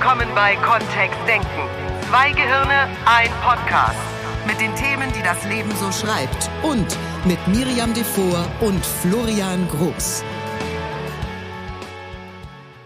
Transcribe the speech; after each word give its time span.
willkommen 0.00 0.34
bei 0.34 0.56
Kontext 0.56 1.18
Denken. 1.28 1.68
Zwei 2.08 2.30
Gehirne, 2.32 2.88
ein 3.04 3.28
Podcast. 3.42 3.98
Mit 4.46 4.58
den 4.58 4.74
Themen, 4.74 5.12
die 5.12 5.22
das 5.22 5.44
Leben 5.44 5.70
so 5.76 5.92
schreibt. 5.92 6.50
Und 6.62 6.96
mit 7.26 7.38
Miriam 7.48 7.92
Devor 7.92 8.46
und 8.62 8.82
Florian 8.82 9.68
Groß. 9.68 10.24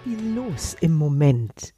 Viel 0.02 0.34
los 0.34 0.76
im 0.80 0.94
Moment. 0.94 1.72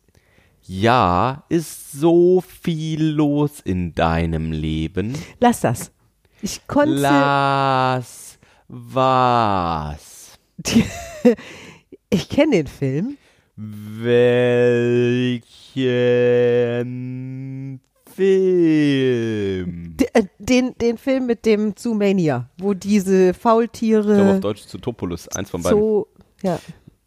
Ja, 0.62 1.44
ist 1.50 1.92
so 1.92 2.40
viel 2.40 3.04
los 3.04 3.60
in 3.60 3.94
deinem 3.94 4.52
Leben. 4.52 5.12
Lass 5.38 5.60
das. 5.60 5.92
Ich 6.40 6.66
konnte. 6.66 6.94
Lass 6.94 8.38
was? 8.68 10.38
ich 12.08 12.28
kenne 12.30 12.52
den 12.52 12.66
Film. 12.66 13.18
Welchen 13.56 15.40
Film? 18.14 19.96
Äh, 20.12 20.24
den, 20.38 20.74
den 20.78 20.98
Film 20.98 21.26
mit 21.26 21.46
dem 21.46 21.74
Zoomania, 21.76 22.50
wo 22.58 22.74
diese 22.74 23.32
Faultiere. 23.32 24.12
Ich 24.12 24.18
glaube 24.18 24.32
auf 24.32 24.40
Deutsch 24.40 24.66
Zootopolus, 24.66 25.28
eins 25.28 25.48
von 25.50 25.62
beiden. 25.62 25.78
So, 25.78 26.08
ja. 26.42 26.58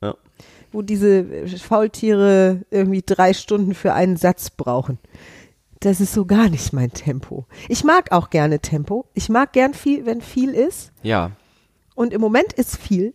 Ja. 0.02 0.16
Wo 0.72 0.81
diese 0.81 1.48
Faultiere 1.48 2.61
irgendwie 2.72 3.03
drei 3.05 3.34
Stunden 3.34 3.75
für 3.75 3.94
einen 3.94 4.17
Satz 4.17 4.50
brauchen. 4.50 4.97
Das 5.81 6.02
ist 6.02 6.13
so 6.13 6.25
gar 6.25 6.50
nicht 6.50 6.73
mein 6.73 6.91
Tempo. 6.91 7.45
Ich 7.70 7.84
mag 7.84 8.11
auch 8.11 8.31
gerne 8.31 8.59
Tempo. 8.59 9.05
Ich 9.13 9.30
mag 9.30 9.53
gern 9.53 9.73
viel, 9.73 10.05
wenn 10.05 10.22
viel 10.22 10.52
ist. 10.52 10.91
Ja. 11.03 11.31
Und 11.95 12.11
im 12.13 12.22
Moment 12.22 12.53
ist 12.53 12.75
viel. 12.77 13.13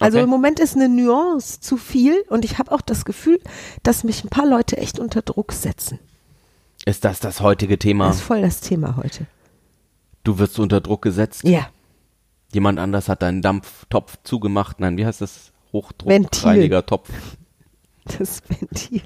Also 0.00 0.18
Okay. 0.18 0.24
im 0.24 0.30
Moment 0.30 0.58
ist 0.60 0.74
eine 0.74 0.88
Nuance 0.88 1.60
zu 1.60 1.76
viel 1.76 2.24
und 2.28 2.44
ich 2.44 2.58
habe 2.58 2.72
auch 2.72 2.80
das 2.80 3.04
Gefühl, 3.04 3.40
dass 3.82 4.02
mich 4.04 4.24
ein 4.24 4.28
paar 4.28 4.46
Leute 4.46 4.76
echt 4.76 4.98
unter 4.98 5.22
Druck 5.22 5.52
setzen. 5.52 5.98
Ist 6.84 7.04
das 7.04 7.20
das 7.20 7.40
heutige 7.40 7.78
Thema? 7.78 8.08
Das 8.08 8.16
ist 8.16 8.22
voll 8.22 8.42
das 8.42 8.60
Thema 8.60 8.96
heute. 8.96 9.26
Du 10.24 10.38
wirst 10.38 10.58
unter 10.58 10.80
Druck 10.80 11.02
gesetzt. 11.02 11.44
Ja. 11.44 11.68
Jemand 12.52 12.78
anders 12.78 13.08
hat 13.08 13.22
deinen 13.22 13.40
Dampftopf 13.42 14.18
zugemacht. 14.24 14.80
Nein, 14.80 14.96
wie 14.96 15.06
heißt 15.06 15.20
das? 15.20 15.52
Ventil. 15.72 15.82
Hochdruckreinigertopf. 15.82 17.08
Das 18.18 18.42
Ventil. 18.48 19.02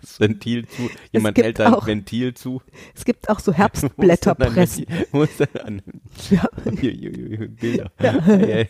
Das 0.00 0.18
Ventil 0.20 0.66
zu. 0.66 0.90
Jemand 1.12 1.38
hält 1.38 1.58
dein 1.58 1.72
auch- 1.74 1.86
Ventil 1.86 2.34
zu. 2.34 2.60
Es 2.94 3.04
gibt 3.04 3.28
auch 3.28 3.38
so 3.38 3.52
Herbstblätterpressen. 3.54 4.86
Ist 5.12 5.40
denn 5.40 5.48
ein 5.64 5.82
Ja. 6.30 6.48
Bilder. 6.64 7.90
Ja. 8.00 8.64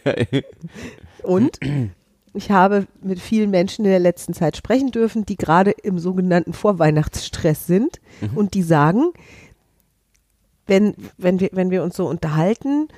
Und 1.22 1.58
ich 2.34 2.50
habe 2.50 2.86
mit 3.02 3.18
vielen 3.18 3.50
Menschen 3.50 3.84
in 3.86 3.90
der 3.90 4.00
letzten 4.00 4.34
Zeit 4.34 4.56
sprechen 4.56 4.90
dürfen, 4.90 5.24
die 5.24 5.36
gerade 5.36 5.70
im 5.70 5.98
sogenannten 5.98 6.52
Vorweihnachtsstress 6.52 7.66
sind 7.66 8.00
Mhm. 8.20 8.36
und 8.36 8.54
die 8.54 8.62
sagen, 8.62 9.12
wenn, 10.66 10.94
wenn, 11.16 11.40
wir, 11.40 11.50
wenn 11.52 11.70
wir 11.70 11.82
uns 11.82 11.96
so 11.96 12.06
unterhalten 12.06 12.88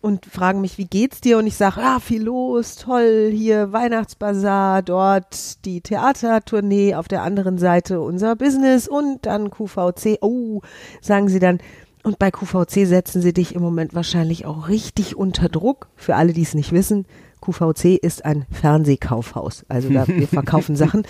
und 0.00 0.26
fragen 0.26 0.60
mich, 0.60 0.78
wie 0.78 0.86
geht's 0.86 1.20
dir? 1.20 1.38
Und 1.38 1.46
ich 1.46 1.56
sage, 1.56 1.80
ja, 1.80 1.98
viel 2.00 2.22
los, 2.22 2.76
toll, 2.76 3.30
hier 3.34 3.72
Weihnachtsbazar, 3.72 4.82
dort 4.82 5.64
die 5.64 5.80
Theatertournee, 5.80 6.94
auf 6.94 7.08
der 7.08 7.22
anderen 7.22 7.58
Seite 7.58 8.00
unser 8.00 8.36
Business 8.36 8.88
und 8.88 9.26
dann 9.26 9.50
QVC. 9.50 10.18
Oh, 10.20 10.60
sagen 11.00 11.28
sie 11.28 11.38
dann, 11.38 11.58
und 12.04 12.18
bei 12.18 12.30
QVC 12.30 12.86
setzen 12.86 13.22
sie 13.22 13.32
dich 13.32 13.54
im 13.54 13.62
Moment 13.62 13.94
wahrscheinlich 13.94 14.46
auch 14.46 14.68
richtig 14.68 15.16
unter 15.16 15.48
Druck. 15.48 15.88
Für 15.96 16.14
alle, 16.14 16.32
die 16.32 16.42
es 16.42 16.54
nicht 16.54 16.72
wissen, 16.72 17.06
QVC 17.40 17.96
ist 18.00 18.24
ein 18.24 18.46
Fernsehkaufhaus. 18.50 19.64
Also 19.68 19.90
da, 19.90 20.06
wir 20.06 20.28
verkaufen 20.28 20.76
Sachen. 20.76 21.04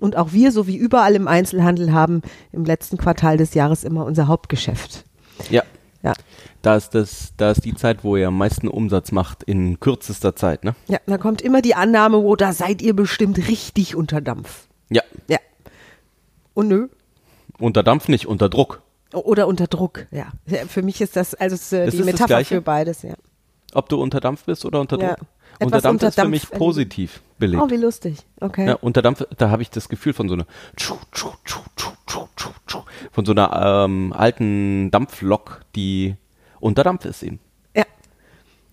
Und 0.00 0.16
auch 0.16 0.32
wir, 0.32 0.52
so 0.52 0.66
wie 0.66 0.76
überall 0.76 1.14
im 1.14 1.28
Einzelhandel, 1.28 1.92
haben 1.92 2.22
im 2.52 2.64
letzten 2.64 2.96
Quartal 2.98 3.36
des 3.36 3.54
Jahres 3.54 3.84
immer 3.84 4.04
unser 4.04 4.28
Hauptgeschäft. 4.28 5.04
ja. 5.50 5.62
Ja. 6.02 6.12
Da 6.64 6.76
ist 6.76 6.94
das, 6.94 7.34
da 7.36 7.50
ist 7.50 7.64
die 7.66 7.74
Zeit, 7.74 8.04
wo 8.04 8.16
ihr 8.16 8.28
am 8.28 8.38
meisten 8.38 8.68
Umsatz 8.68 9.12
macht 9.12 9.42
in 9.42 9.78
kürzester 9.80 10.34
Zeit, 10.34 10.64
ne? 10.64 10.74
Ja, 10.88 10.98
da 11.06 11.18
kommt 11.18 11.42
immer 11.42 11.60
die 11.60 11.74
Annahme, 11.74 12.22
wo 12.22 12.36
da 12.36 12.54
seid 12.54 12.80
ihr 12.80 12.96
bestimmt 12.96 13.36
richtig 13.48 13.94
unter 13.94 14.22
Dampf. 14.22 14.66
Ja. 14.88 15.02
Ja. 15.28 15.38
Und 16.54 16.68
nö. 16.68 16.88
Unter 17.58 17.82
Dampf 17.82 18.08
nicht, 18.08 18.26
unter 18.26 18.48
Druck. 18.48 18.80
Oder 19.12 19.46
unter 19.46 19.66
Druck, 19.66 20.06
ja. 20.10 20.28
Ja, 20.46 20.64
Für 20.66 20.80
mich 20.80 21.02
ist 21.02 21.16
das 21.16 21.34
also 21.34 21.76
äh, 21.76 21.90
die 21.90 21.98
das 21.98 22.06
Metapher 22.06 22.44
für 22.46 22.62
beides, 22.62 23.02
ja. 23.02 23.12
Ob 23.74 23.90
du 23.90 24.00
unter 24.00 24.20
Dampf 24.20 24.44
bist 24.44 24.64
oder 24.64 24.80
unter 24.80 24.98
Ja. 24.98 25.08
Druck. 25.16 25.18
Unter 25.60 25.66
Etwas 25.76 25.82
Dampf 25.82 25.92
unter 25.96 26.08
ist 26.08 26.14
für 26.14 26.20
Dampf 26.22 26.30
mich 26.30 26.44
erleben. 26.44 26.58
positiv 26.58 27.22
belegt. 27.38 27.62
Oh, 27.62 27.70
wie 27.70 27.76
lustig. 27.76 28.16
Okay. 28.40 28.66
Ja, 28.68 28.74
unter 28.80 29.02
Dampf, 29.02 29.24
da 29.36 29.50
habe 29.50 29.60
ich 29.60 29.68
das 29.70 29.90
Gefühl 29.90 30.14
von 30.14 30.28
so 30.30 30.34
einer 30.34 30.46
tschu, 30.76 30.94
tschu, 31.12 31.28
tschu, 31.44 31.60
tschu, 31.76 31.90
tschu, 32.06 32.48
tschu, 32.66 32.78
von 33.12 33.24
so 33.26 33.32
einer 33.32 33.84
ähm, 33.84 34.12
alten 34.14 34.90
Dampflok, 34.90 35.60
die 35.76 36.16
unter 36.64 36.82
Dampf 36.82 37.04
ist 37.04 37.22
eben. 37.22 37.38
Ja. 37.76 37.84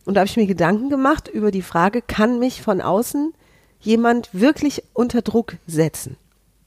Und 0.06 0.14
da 0.16 0.22
habe 0.22 0.30
ich 0.30 0.38
mir 0.38 0.48
Gedanken 0.48 0.90
gemacht 0.90 1.28
über 1.28 1.52
die 1.52 1.62
Frage, 1.62 2.02
kann 2.02 2.40
mich 2.40 2.62
von 2.62 2.80
außen 2.80 3.34
jemand 3.82 4.30
wirklich 4.34 4.84
unter 4.94 5.22
Druck 5.22 5.58
setzen? 5.68 6.16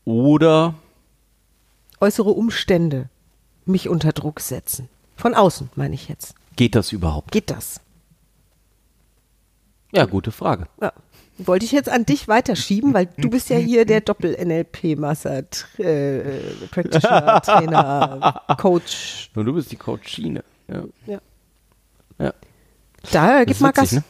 Oder 0.05 0.75
Äußere 2.01 2.31
Umstände 2.31 3.09
mich 3.65 3.89
unter 3.89 4.13
Druck 4.13 4.41
setzen. 4.41 4.91
Von 5.17 5.33
außen, 5.35 5.71
meine 5.77 5.95
ich 5.95 6.09
jetzt. 6.09 6.35
geht 6.57 6.75
das 6.75 6.93
überhaupt? 6.93 7.33
Geht 7.33 7.51
das? 7.51 7.81
Ja, 9.93 10.05
gute 10.05 10.31
Frage. 10.33 10.67
Ja. 10.83 10.93
Wollte 11.39 11.65
ich 11.65 11.73
jetzt 11.73 11.89
an 11.89 12.05
dich 12.05 12.29
weiterschieben, 12.29 12.93
weil 12.95 13.07
du 13.17 13.31
bist 13.31 13.49
ja 13.49 13.57
hier 13.57 13.87
der 13.87 14.03
Doppel-NLP-Master, 14.03 15.45
äh, 15.79 16.41
Practitioner, 16.71 17.41
Trainer, 17.45 18.43
Coach. 18.59 19.31
Und 19.35 19.47
du 19.47 19.55
bist 19.55 19.73
die 19.73 19.77
Coachine. 19.77 20.45
Ja. 20.69 20.85
Ja. 21.07 21.21
Ja. 22.19 22.33
Da, 23.13 23.45
gib 23.45 23.61
mal 23.61 23.73
Gas. 23.73 23.93
ne? 23.93 24.05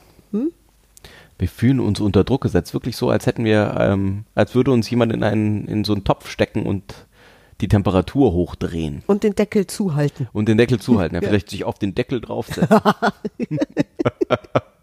Wir 1.38 1.48
fühlen 1.48 1.80
uns 1.80 2.00
unter 2.00 2.22
Druck 2.22 2.42
gesetzt. 2.42 2.74
Wirklich 2.74 2.96
so, 2.96 3.10
als 3.10 3.26
hätten 3.26 3.44
wir, 3.44 3.76
ähm, 3.78 4.24
als 4.34 4.54
würde 4.54 4.70
uns 4.70 4.88
jemand 4.88 5.12
in 5.12 5.24
einen, 5.24 5.66
in 5.66 5.84
so 5.84 5.92
einen 5.92 6.04
Topf 6.04 6.28
stecken 6.28 6.64
und 6.64 7.06
die 7.60 7.68
Temperatur 7.68 8.32
hochdrehen. 8.32 9.02
Und 9.06 9.24
den 9.24 9.34
Deckel 9.34 9.66
zuhalten. 9.66 10.28
Und 10.32 10.48
den 10.48 10.58
Deckel 10.58 10.78
zuhalten. 10.80 11.16
Ja, 11.16 11.20
Ja. 11.22 11.28
Vielleicht 11.28 11.50
sich 11.50 11.64
auf 11.64 11.78
den 11.78 11.94
Deckel 11.94 12.20
draufsetzen. 12.20 12.68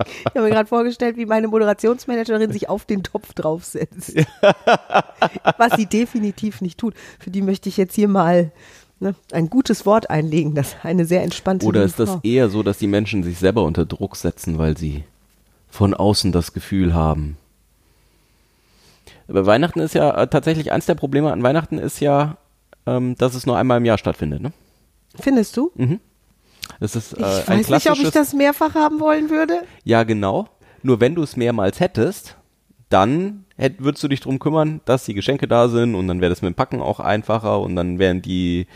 Ich 0.08 0.26
habe 0.36 0.42
mir 0.42 0.50
gerade 0.50 0.68
vorgestellt, 0.68 1.16
wie 1.18 1.28
meine 1.28 1.48
Moderationsmanagerin 1.48 2.52
sich 2.52 2.70
auf 2.70 2.86
den 2.86 3.04
Topf 3.04 3.34
draufsetzt. 3.34 4.16
Was 5.58 5.74
sie 5.76 5.86
definitiv 5.86 6.62
nicht 6.62 6.80
tut. 6.80 6.96
Für 7.20 7.30
die 7.30 7.44
möchte 7.44 7.70
ich 7.70 7.78
jetzt 7.78 7.94
hier 7.94 8.08
mal 8.08 8.52
ne, 9.02 9.16
ein 9.32 9.50
gutes 9.50 9.86
Wort 9.86 10.10
einlegen. 10.10 10.56
Das 10.56 10.70
ist 10.70 10.78
eine 10.86 11.06
sehr 11.06 11.24
entspannte 11.24 11.66
Oder 11.66 11.84
ist 11.84 12.00
das 12.00 12.10
Frau. 12.10 12.20
eher 12.24 12.50
so, 12.50 12.64
dass 12.64 12.78
die 12.78 12.88
Menschen 12.88 13.24
sich 13.24 13.38
selber 13.40 13.64
unter 13.64 13.86
Druck 13.86 14.16
setzen, 14.16 14.58
weil 14.58 14.78
sie 14.78 15.04
von 15.70 15.94
außen 15.94 16.32
das 16.32 16.54
Gefühl 16.54 16.94
haben? 16.94 17.38
Aber 19.28 19.46
Weihnachten 19.46 19.80
ist 19.80 19.94
ja 19.96 20.12
äh, 20.22 20.28
tatsächlich 20.28 20.72
eins 20.72 20.86
der 20.86 20.96
Probleme 20.96 21.32
an 21.32 21.44
Weihnachten 21.44 21.78
ist 21.78 22.00
ja, 22.02 22.38
ähm, 22.86 23.16
dass 23.18 23.34
es 23.36 23.46
nur 23.46 23.58
einmal 23.58 23.78
im 23.78 23.86
Jahr 23.86 23.98
stattfindet. 23.98 24.42
Ne? 24.42 24.52
Findest 25.20 25.56
du? 25.58 25.72
Es 26.80 26.96
ist 26.96 27.14
Ich 27.14 27.20
äh, 27.20 27.44
ein 27.48 27.60
weiß 27.60 27.70
nicht, 27.70 27.92
ob 27.92 28.00
ich 28.00 28.12
das 28.12 28.34
mehrfach 28.34 28.76
haben 28.76 29.00
wollen 29.00 29.30
würde. 29.30 29.62
ja, 29.84 30.04
genau. 30.04 30.48
Nur 30.84 31.00
wenn 31.00 31.14
du 31.16 31.22
es 31.22 31.38
mehrmals 31.38 31.80
hättest, 31.80 32.36
dann 32.92 33.46
hätt, 33.58 33.84
würdest 33.84 34.04
du 34.04 34.08
dich 34.08 34.22
drum 34.22 34.40
kümmern, 34.40 34.82
dass 34.86 35.06
die 35.06 35.14
Geschenke 35.14 35.48
da 35.48 35.68
sind 35.68 35.96
und 35.96 36.08
dann 36.08 36.22
wäre 36.22 36.30
das 36.30 36.42
mit 36.42 36.54
dem 36.54 36.56
Packen 36.56 36.82
auch 36.82 37.00
einfacher 37.00 37.60
und 37.60 37.76
dann 37.76 38.00
wären 38.00 38.22
die 38.22 38.68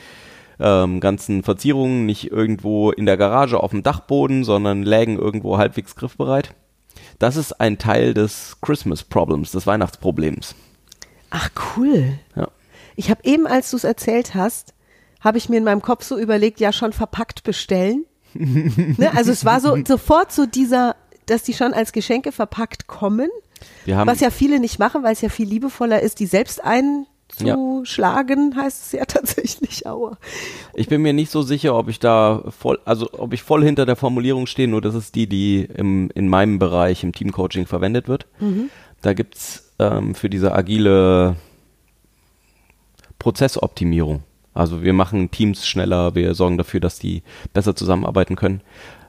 ähm, 0.59 1.00
ganzen 1.00 1.44
Verzierungen 1.44 2.06
nicht 2.06 2.31
irgendwo 2.31 2.92
in 2.92 3.06
der 3.06 3.18
Garage 3.18 3.62
auf 3.62 3.72
dem 3.72 3.84
Dachboden, 3.84 4.44
sondern 4.44 4.84
lägen 4.84 5.18
irgendwo 5.18 5.58
halbwegs 5.58 5.96
griffbereit. 5.96 6.54
Das 7.20 7.36
ist 7.36 7.59
ein 7.59 7.78
Teil 7.78 8.13
des 8.13 8.57
Christmas 8.62 9.04
Problems, 9.04 9.51
des 9.51 9.68
Weihnachtsproblems. 9.68 10.56
Ach, 11.30 11.50
cool. 11.75 12.19
Ja. 12.36 12.50
Ich 12.95 13.10
habe 13.10 13.22
eben, 13.24 13.48
als 13.48 13.72
du 13.72 13.78
es 13.78 13.84
erzählt 13.84 14.36
hast, 14.36 14.74
habe 15.19 15.38
ich 15.38 15.50
mir 15.50 15.57
in 15.57 15.63
meinem 15.63 15.81
Kopf 15.81 16.04
so 16.04 16.18
überlegt, 16.18 16.60
ja 16.60 16.72
schon 16.72 16.94
verpackt 16.94 17.44
bestellen. 17.44 18.06
ne? 18.34 19.12
Also 19.16 19.31
es 19.31 19.44
war 19.44 19.60
so 19.60 19.78
sofort 19.86 20.31
so 20.31 20.45
dieser, 20.45 20.95
dass 21.25 21.44
die 21.44 21.54
schon 21.54 21.74
als 21.74 21.92
Geschenke 21.92 22.31
verpackt 22.31 22.88
kommen, 22.88 23.30
was 23.86 24.19
ja 24.19 24.30
viele 24.30 24.60
nicht 24.60 24.80
machen, 24.80 25.04
weil 25.04 25.13
es 25.13 25.22
ja 25.22 25.30
viel 25.30 25.48
liebevoller 25.48 26.02
ist, 26.02 26.19
die 26.19 26.25
selbst 26.25 26.63
einzuschlagen, 26.63 28.56
heißt 28.56 28.86
es 28.86 28.92
ja 28.92 29.06
tatsächlich. 29.07 29.88
Aua. 29.88 30.18
Ich 30.74 30.88
bin 30.88 31.02
mir 31.02 31.13
nicht 31.13 31.31
so 31.31 31.42
sicher, 31.42 31.75
ob 31.75 31.90
ich 31.90 32.00
da 32.00 32.44
voll, 32.57 32.80
also 32.86 33.10
ob 33.13 33.34
ich 33.34 33.44
voll 33.44 33.63
hinter 33.63 33.86
der 33.86 33.96
Formulierung 33.96 34.48
stehe, 34.48 34.68
nur 34.68 34.81
das 34.81 34.96
ist 34.96 35.16
die, 35.16 35.28
die 35.28 35.62
im, 35.62 36.10
in 36.16 36.28
meinem 36.28 36.60
Bereich 36.60 37.04
im 37.04 37.13
Teamcoaching 37.13 37.66
verwendet 37.66 38.07
wird. 38.07 38.28
Da 39.02 39.13
gibt's 39.13 39.72
ähm, 39.80 40.16
für 40.16 40.30
diese 40.30 40.54
agile 40.54 41.36
Prozessoptimierung. 43.19 44.24
Also 44.54 44.84
wir 44.84 44.94
machen 44.94 45.31
Teams 45.31 45.68
schneller, 45.68 46.16
wir 46.16 46.34
sorgen 46.34 46.58
dafür, 46.58 46.80
dass 46.80 46.98
die 46.98 47.24
besser 47.54 47.75
zusammenarbeiten 47.75 48.36
können. 48.36 48.62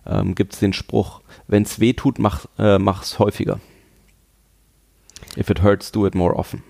Ähm, 0.07 0.35
gibt's 0.35 0.59
den 0.59 0.73
Spruch, 0.73 1.21
wenn's 1.47 1.81
weh 1.81 1.93
tut, 1.93 2.19
mach, 2.19 2.47
äh, 2.59 2.79
mach's 2.79 3.19
häufiger. 3.19 3.61
If 5.37 5.51
it 5.51 5.63
hurts, 5.63 5.93
do 5.93 6.07
it 6.07 6.15
more 6.15 6.35
often. 6.35 6.63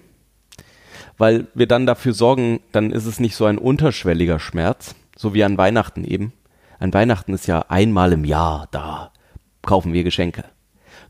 weil 1.19 1.47
wir 1.55 1.67
dann 1.67 1.87
dafür 1.87 2.13
sorgen, 2.13 2.61
dann 2.73 2.91
ist 2.91 3.07
es 3.07 3.21
nicht 3.21 3.37
so 3.37 3.47
ein 3.47 3.59
unterschwelliger 3.59 4.39
Schmerz, 4.39 4.95
so 5.17 5.35
wie 5.35 5.45
an 5.45 5.59
Weihnachten 5.59 6.05
eben. 6.05 6.33
An 6.79 6.93
Weihnachten 6.93 7.33
ist 7.33 7.47
ja 7.47 7.65
einmal 7.69 8.13
im 8.13 8.25
Jahr 8.25 8.69
da, 8.71 9.13
kaufen 9.63 9.93
wir 9.93 10.05
Geschenke. 10.05 10.45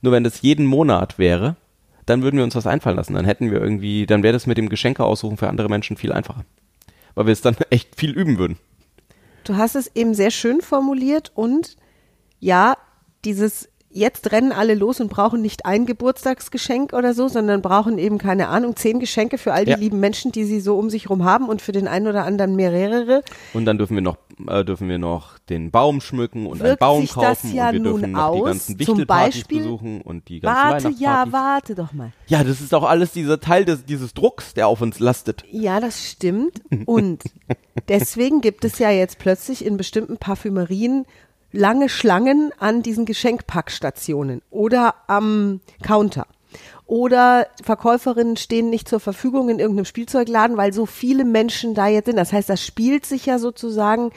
Nur 0.00 0.12
wenn 0.12 0.24
das 0.24 0.42
jeden 0.42 0.66
Monat 0.66 1.18
wäre, 1.18 1.56
dann 2.04 2.22
würden 2.22 2.36
wir 2.36 2.44
uns 2.44 2.54
was 2.54 2.68
einfallen 2.68 2.96
lassen. 2.96 3.14
Dann 3.14 3.24
hätten 3.24 3.50
wir 3.50 3.60
irgendwie, 3.60 4.06
dann 4.06 4.22
wäre 4.22 4.32
das 4.32 4.46
mit 4.46 4.58
dem 4.58 4.68
Geschenke 4.68 5.04
aussuchen 5.04 5.36
für 5.36 5.48
andere 5.48 5.68
Menschen 5.68 5.96
viel 5.96 6.12
einfacher. 6.12 6.44
Weil 7.14 7.26
wir 7.26 7.32
es 7.32 7.40
dann 7.40 7.56
echt 7.70 7.96
viel 7.96 8.12
üben 8.12 8.38
würden. 8.38 8.58
Du 9.42 9.56
hast 9.56 9.74
es 9.74 9.90
eben 9.94 10.14
sehr 10.14 10.30
schön 10.30 10.60
formuliert 10.60 11.32
und 11.34 11.76
ja, 12.38 12.76
dieses 13.24 13.68
jetzt 13.96 14.30
rennen 14.32 14.52
alle 14.52 14.74
los 14.74 15.00
und 15.00 15.08
brauchen 15.08 15.40
nicht 15.42 15.64
ein 15.66 15.86
Geburtstagsgeschenk 15.86 16.92
oder 16.92 17.14
so, 17.14 17.28
sondern 17.28 17.62
brauchen 17.62 17.98
eben, 17.98 18.18
keine 18.18 18.48
Ahnung, 18.48 18.76
zehn 18.76 19.00
Geschenke 19.00 19.38
für 19.38 19.52
all 19.52 19.64
die 19.64 19.70
Ja. 19.72 19.76
lieben 19.76 19.98
Menschen, 20.00 20.32
die 20.32 20.44
sie 20.44 20.60
so 20.60 20.78
um 20.78 20.90
sich 20.90 21.08
rum 21.08 21.24
haben 21.24 21.48
und 21.48 21.62
für 21.62 21.72
den 21.72 21.88
einen 21.88 22.06
oder 22.06 22.24
anderen 22.24 22.56
mehrere. 22.56 23.22
Und 23.54 23.64
dann 23.64 23.78
dürfen 23.78 23.94
wir 23.94 24.02
noch, 24.02 24.18
äh, 24.48 24.64
dürfen 24.64 24.88
wir 24.88 24.98
noch 24.98 25.38
den 25.48 25.70
Baum 25.70 26.00
schmücken 26.00 26.46
und 26.46 26.60
einen 26.60 26.70
Wirkt 26.70 26.80
Baum 26.80 27.00
sich 27.02 27.14
das 27.14 27.40
kaufen 27.42 27.54
ja 27.54 27.68
und 27.68 27.72
wir 27.72 27.80
nun 27.80 27.92
dürfen 28.00 28.12
noch 28.12 28.34
die 28.34 28.42
ganzen 28.42 28.66
zum 28.72 28.78
Wichtelpartys 28.98 29.34
Beispiel- 29.36 29.58
besuchen 29.62 30.00
und 30.02 30.28
die 30.28 30.40
ganzen 30.40 30.84
Warte, 30.84 30.98
ja, 30.98 31.24
warte 31.30 31.74
doch 31.74 31.92
mal. 31.92 32.12
Ja, 32.26 32.44
das 32.44 32.60
ist 32.60 32.74
auch 32.74 32.84
alles 32.84 33.12
dieser 33.12 33.40
Teil 33.40 33.64
des, 33.64 33.84
dieses 33.86 34.12
Drucks, 34.14 34.52
der 34.54 34.68
auf 34.68 34.82
uns 34.82 34.98
lastet. 34.98 35.44
Ja, 35.50 35.80
das 35.80 36.04
stimmt. 36.04 36.60
Und 36.84 37.22
deswegen 37.88 38.40
gibt 38.40 38.64
es 38.64 38.78
ja 38.78 38.90
jetzt 38.90 39.18
plötzlich 39.18 39.64
in 39.64 39.76
bestimmten 39.76 40.18
Parfümerien 40.18 41.06
lange 41.52 41.88
Schlangen 41.88 42.52
an 42.58 42.82
diesen 42.82 43.06
Geschenkpackstationen 43.06 44.42
oder 44.50 44.94
am 45.06 45.60
Counter. 45.82 46.26
Oder 46.86 47.48
Verkäuferinnen 47.62 48.36
stehen 48.36 48.70
nicht 48.70 48.88
zur 48.88 49.00
Verfügung 49.00 49.48
in 49.48 49.58
irgendeinem 49.58 49.86
Spielzeugladen, 49.86 50.56
weil 50.56 50.72
so 50.72 50.86
viele 50.86 51.24
Menschen 51.24 51.74
da 51.74 51.88
jetzt 51.88 52.06
sind. 52.06 52.16
Das 52.16 52.32
heißt, 52.32 52.48
das 52.48 52.64
spielt 52.64 53.04
sich 53.04 53.26
ja 53.26 53.38
sozusagen 53.38 54.10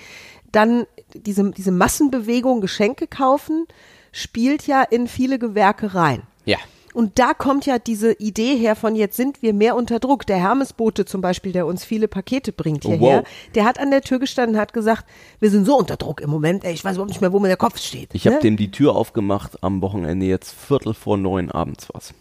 dann 0.52 0.86
diese, 1.14 1.50
diese 1.52 1.72
Massenbewegung 1.72 2.62
Geschenke 2.62 3.08
kaufen, 3.08 3.66
spielt 4.12 4.68
ja 4.68 4.84
in 4.84 5.08
viele 5.08 5.40
Gewerke 5.40 5.96
rein. 5.96 6.24
Ja. 6.46 6.58
Und 7.00 7.18
da 7.18 7.34
kommt 7.34 7.66
ja 7.66 7.80
diese 7.80 8.12
Idee 8.12 8.58
her 8.58 8.76
von 8.76 8.94
jetzt 8.94 9.16
sind 9.16 9.42
wir 9.42 9.54
mehr 9.54 9.78
unter 9.78 10.00
Druck. 10.00 10.28
Der 10.28 10.36
Hermesbote 10.36 11.06
zum 11.06 11.22
Beispiel, 11.22 11.54
der 11.54 11.66
uns 11.66 11.86
viele 11.86 12.10
Pakete 12.10 12.52
bringt 12.52 12.86
Oh, 12.86 12.90
hierher, 12.90 13.20
wow. 13.20 13.28
der 13.56 13.64
hat 13.64 13.80
an 13.80 13.90
der 13.90 14.02
Tür 14.02 14.20
gestanden 14.20 14.56
und 14.58 14.62
hat 14.62 14.74
gesagt, 14.74 15.06
wir 15.40 15.50
sind 15.50 15.66
so 15.66 15.78
unter 15.78 15.96
Druck 15.96 16.20
im 16.20 16.30
Moment, 16.30 16.66
ey, 16.66 16.74
ich 16.74 16.84
weiß 16.84 16.96
überhaupt 16.96 17.12
nicht 17.12 17.22
mehr, 17.22 17.32
wo 17.32 17.40
mir 17.40 17.48
der 17.48 17.56
Kopf 17.56 17.78
steht. 17.78 18.10
Ich 18.12 18.26
habe 18.28 18.36
ne? 18.36 18.42
dem 18.42 18.58
die 18.58 18.70
Tür 18.70 18.98
aufgemacht 18.98 19.64
am 19.64 19.82
Wochenende 19.82 20.26
jetzt 20.26 20.52
Viertel 20.54 20.94
vor 20.94 21.16
neun 21.16 21.50
abends 21.50 21.88
was. 21.94 22.14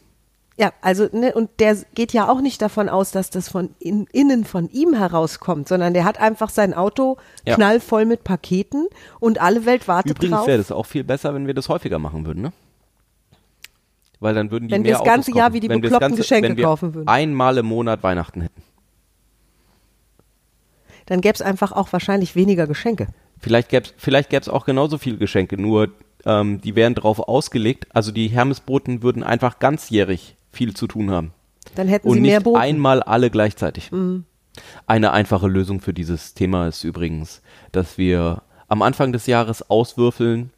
Ja, 0.56 0.72
also, 0.80 1.08
ne, 1.10 1.34
und 1.34 1.50
der 1.58 1.76
geht 1.94 2.12
ja 2.12 2.28
auch 2.28 2.40
nicht 2.40 2.62
davon 2.62 2.88
aus, 2.88 3.10
dass 3.10 3.30
das 3.30 3.48
von 3.48 3.70
in, 3.80 4.06
innen 4.12 4.44
von 4.44 4.68
ihm 4.70 4.94
herauskommt, 4.94 5.66
sondern 5.66 5.92
der 5.92 6.04
hat 6.04 6.20
einfach 6.20 6.50
sein 6.50 6.72
Auto 6.72 7.16
Ja. 7.44 7.56
knallvoll 7.56 8.04
mit 8.04 8.22
Paketen 8.22 8.86
und 9.18 9.40
alle 9.40 9.66
Welt 9.66 9.88
wartet 9.88 10.12
Übrigens 10.12 10.36
drauf. 10.36 10.46
wäre 10.46 10.58
das 10.58 10.70
auch 10.70 10.86
viel 10.86 11.02
besser, 11.02 11.34
wenn 11.34 11.48
wir 11.48 11.54
das 11.54 11.68
häufiger 11.68 11.98
machen 11.98 12.24
würden, 12.24 12.42
ne? 12.42 12.52
Weil 14.20 14.34
dann 14.34 14.50
würden 14.50 14.68
die 14.68 14.74
Wenn 14.74 14.82
wir 14.84 14.90
mehr 14.92 14.98
das 14.98 15.06
ganze 15.06 15.30
Autos 15.30 15.36
Jahr 15.38 15.46
kaufen. 15.48 15.54
wie 15.54 15.60
die 15.60 15.68
Wenn 15.68 15.76
wir 15.82 15.82
das 15.82 15.98
bekloppten 15.98 16.08
ganze- 16.16 16.22
Geschenke 16.22 16.56
wir 16.56 16.64
kaufen 16.64 16.94
würden. 16.94 17.08
Einmal 17.08 17.58
im 17.58 17.66
Monat 17.66 18.02
Weihnachten 18.02 18.40
hätten. 18.42 18.62
Dann 21.06 21.20
gäbe 21.20 21.34
es 21.34 21.42
einfach 21.42 21.72
auch 21.72 21.92
wahrscheinlich 21.92 22.34
weniger 22.34 22.66
Geschenke. 22.66 23.08
Vielleicht 23.38 23.68
gäbe 23.70 23.86
es 23.86 23.94
vielleicht 23.96 24.30
gäb's 24.30 24.48
auch 24.48 24.64
genauso 24.66 24.98
viele 24.98 25.16
Geschenke, 25.16 25.56
nur 25.60 25.90
ähm, 26.26 26.60
die 26.60 26.74
wären 26.74 26.94
darauf 26.94 27.20
ausgelegt, 27.20 27.86
also 27.94 28.10
die 28.10 28.28
Hermesboten 28.28 29.02
würden 29.02 29.22
einfach 29.22 29.58
ganzjährig 29.60 30.36
viel 30.50 30.74
zu 30.74 30.86
tun 30.88 31.10
haben. 31.10 31.32
Dann 31.76 31.86
hätten 31.88 32.08
Und 32.08 32.14
sie 32.16 32.20
mehr 32.20 32.38
nicht 32.38 32.44
Boten. 32.44 32.60
einmal 32.60 33.02
alle 33.02 33.30
gleichzeitig. 33.30 33.92
Mhm. 33.92 34.24
Eine 34.86 35.12
einfache 35.12 35.46
Lösung 35.46 35.80
für 35.80 35.94
dieses 35.94 36.34
Thema 36.34 36.66
ist 36.66 36.82
übrigens, 36.82 37.42
dass 37.70 37.96
wir 37.96 38.42
am 38.66 38.82
Anfang 38.82 39.12
des 39.12 39.26
Jahres 39.26 39.70
auswürfeln. 39.70 40.50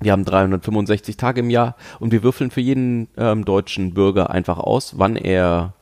Wir 0.00 0.12
haben 0.12 0.24
365 0.24 1.16
Tage 1.16 1.40
im 1.40 1.50
Jahr 1.50 1.76
und 2.00 2.12
wir 2.12 2.22
würfeln 2.22 2.50
für 2.50 2.60
jeden 2.60 3.08
ähm, 3.16 3.44
deutschen 3.44 3.94
Bürger 3.94 4.30
einfach 4.30 4.58
aus, 4.58 4.98
wann 4.98 5.16
er 5.16 5.72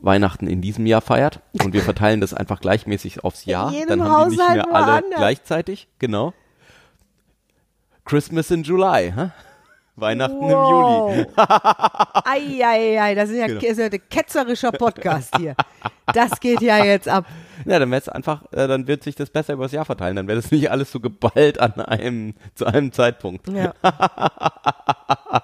Weihnachten 0.00 0.46
in 0.46 0.60
diesem 0.60 0.86
Jahr 0.86 1.00
feiert 1.00 1.40
und 1.64 1.72
wir 1.72 1.82
verteilen 1.82 2.20
das 2.20 2.32
einfach 2.34 2.60
gleichmäßig 2.60 3.24
aufs 3.24 3.46
Jahr. 3.46 3.72
jedem 3.72 3.88
Dann 4.00 4.04
haben 4.04 4.30
die 4.30 4.36
nicht 4.36 4.40
Haushalt 4.48 4.66
mehr 4.66 4.74
alle 4.74 4.86
woanders. 4.92 5.18
gleichzeitig. 5.18 5.88
Genau. 5.98 6.34
Christmas 8.04 8.50
in 8.50 8.62
July, 8.62 9.12
hä? 9.14 9.30
Weihnachten 9.96 10.36
im 10.42 10.50
Juli. 10.50 11.26
Wow. 11.36 12.22
Eieiei, 12.24 13.14
das 13.14 13.30
ist 13.30 13.36
ja, 13.38 13.46
Genau. 13.48 13.60
ist 13.60 13.78
ja 13.78 13.86
ein 13.86 14.00
ketzerischer 14.08 14.70
Podcast 14.72 15.36
hier. 15.36 15.54
Das 16.14 16.38
geht 16.38 16.60
ja 16.60 16.84
jetzt 16.84 17.08
ab. 17.08 17.24
Ja, 17.68 17.78
dann 17.78 17.90
wäre 17.90 18.00
es 18.00 18.08
einfach, 18.08 18.50
äh, 18.52 18.66
dann 18.66 18.86
wird 18.86 19.02
sich 19.02 19.14
das 19.14 19.28
besser 19.28 19.52
übers 19.52 19.72
Jahr 19.72 19.84
verteilen. 19.84 20.16
Dann 20.16 20.26
wäre 20.26 20.40
das 20.40 20.50
nicht 20.50 20.70
alles 20.70 20.90
so 20.90 21.00
geballt 21.00 21.60
an 21.60 21.74
einem, 21.74 22.34
zu 22.54 22.64
einem 22.64 22.92
Zeitpunkt. 22.92 23.46
Ja, 23.48 23.74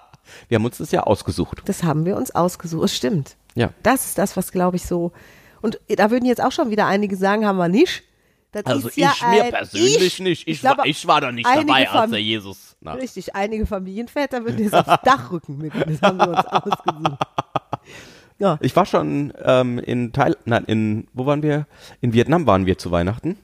Wir 0.49 0.57
haben 0.57 0.65
uns 0.65 0.79
das 0.79 0.91
ja 0.91 1.03
ausgesucht. 1.03 1.61
das 1.67 1.83
haben 1.83 2.07
wir 2.07 2.17
uns 2.17 2.35
ausgesucht. 2.35 2.87
Es 2.87 2.97
stimmt. 2.97 3.37
Ja. 3.55 3.71
Das 3.83 4.07
ist 4.07 4.17
das, 4.19 4.37
was 4.39 4.53
glaube 4.53 4.77
ich 4.77 4.87
so. 4.87 5.13
Und 5.61 5.79
da 5.89 6.11
würden 6.11 6.25
jetzt 6.25 6.43
auch 6.43 6.53
schon 6.53 6.71
wieder 6.71 6.87
einige 6.87 7.17
sagen, 7.17 7.47
haben 7.47 7.59
wir 7.59 7.69
nicht. 7.69 8.03
Das 8.53 8.65
Also 8.67 8.89
ist 8.89 8.97
ja 8.97 9.13
ich 9.15 9.21
mir 9.23 9.45
ein, 9.45 9.51
persönlich 9.51 10.03
ich, 10.03 10.21
nicht. 10.21 10.49
Ich, 10.49 10.61
glaube, 10.61 10.79
war, 10.79 10.87
ich 10.87 11.07
war 11.07 11.21
da 11.21 11.31
nicht 11.33 11.47
dabei, 11.47 11.89
als 11.91 12.11
der 12.11 12.23
Jesus. 12.23 12.77
Na, 12.81 12.93
Richtig, 12.93 13.35
einige 13.35 13.67
Familienväter 13.67 14.45
würden 14.45 14.63
jetzt 14.63 14.75
aufs 14.75 15.03
Dach 15.05 15.31
rücken 15.31 15.59
mit. 15.59 15.73
Das 15.75 16.01
haben 16.03 16.19
wir 16.19 16.29
uns 16.29 16.47
ausgesucht. 16.47 17.19
Ja, 18.39 18.59
ich 18.61 18.75
war 18.75 18.85
schon 18.85 19.33
ähm, 19.45 19.79
in 19.79 20.13
Teil, 20.13 20.37
nein, 20.45 20.65
in, 20.65 21.07
wo 21.13 21.25
waren 21.27 21.43
wir? 21.43 21.67
In 22.01 22.13
Vietnam 22.13 22.47
waren 22.47 22.67
wir 22.67 22.79
zu 22.79 22.91
Weihnachten. 22.91 23.37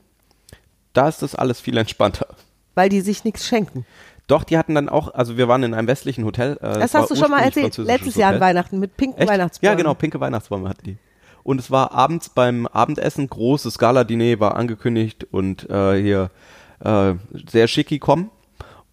Da 0.92 1.08
ist 1.08 1.22
das 1.22 1.34
alles 1.34 1.60
viel 1.60 1.76
entspannter. 1.76 2.26
weil 2.74 2.88
die 2.88 3.00
sich 3.00 3.24
nichts 3.24 3.46
schenken. 3.46 3.86
Doch, 4.26 4.44
die 4.44 4.56
hatten 4.58 4.74
dann 4.74 4.88
auch, 4.88 5.12
also 5.14 5.36
wir 5.36 5.48
waren 5.48 5.62
in 5.64 5.74
einem 5.74 5.88
westlichen 5.88 6.24
Hotel. 6.24 6.56
Äh, 6.60 6.78
Das 6.78 6.94
hast 6.94 7.10
du 7.10 7.16
schon 7.16 7.30
mal 7.30 7.40
erzählt. 7.42 7.76
Letztes 7.78 8.14
Jahr 8.14 8.34
an. 8.34 8.40
Weihnachten 8.40 8.78
mit 8.78 8.96
pinken 8.96 9.20
Echt? 9.20 9.28
Weihnachtsbäumen. 9.30 9.72
Ja, 9.72 9.76
genau, 9.76 9.94
pinke 9.94 10.20
Weihnachtsbäume 10.20 10.68
hatten 10.68 10.84
die. 10.84 10.96
Und 11.42 11.58
es 11.58 11.70
war 11.70 11.92
abends 11.92 12.28
beim 12.28 12.66
Abendessen, 12.66 13.28
großes 13.28 13.78
Gala-Diner 13.78 14.38
war 14.40 14.56
angekündigt 14.56 15.26
und 15.30 15.68
äh, 15.70 16.00
hier 16.00 16.30
äh, 16.80 17.14
sehr 17.50 17.66
schicki 17.66 17.98
kommen. 17.98 18.30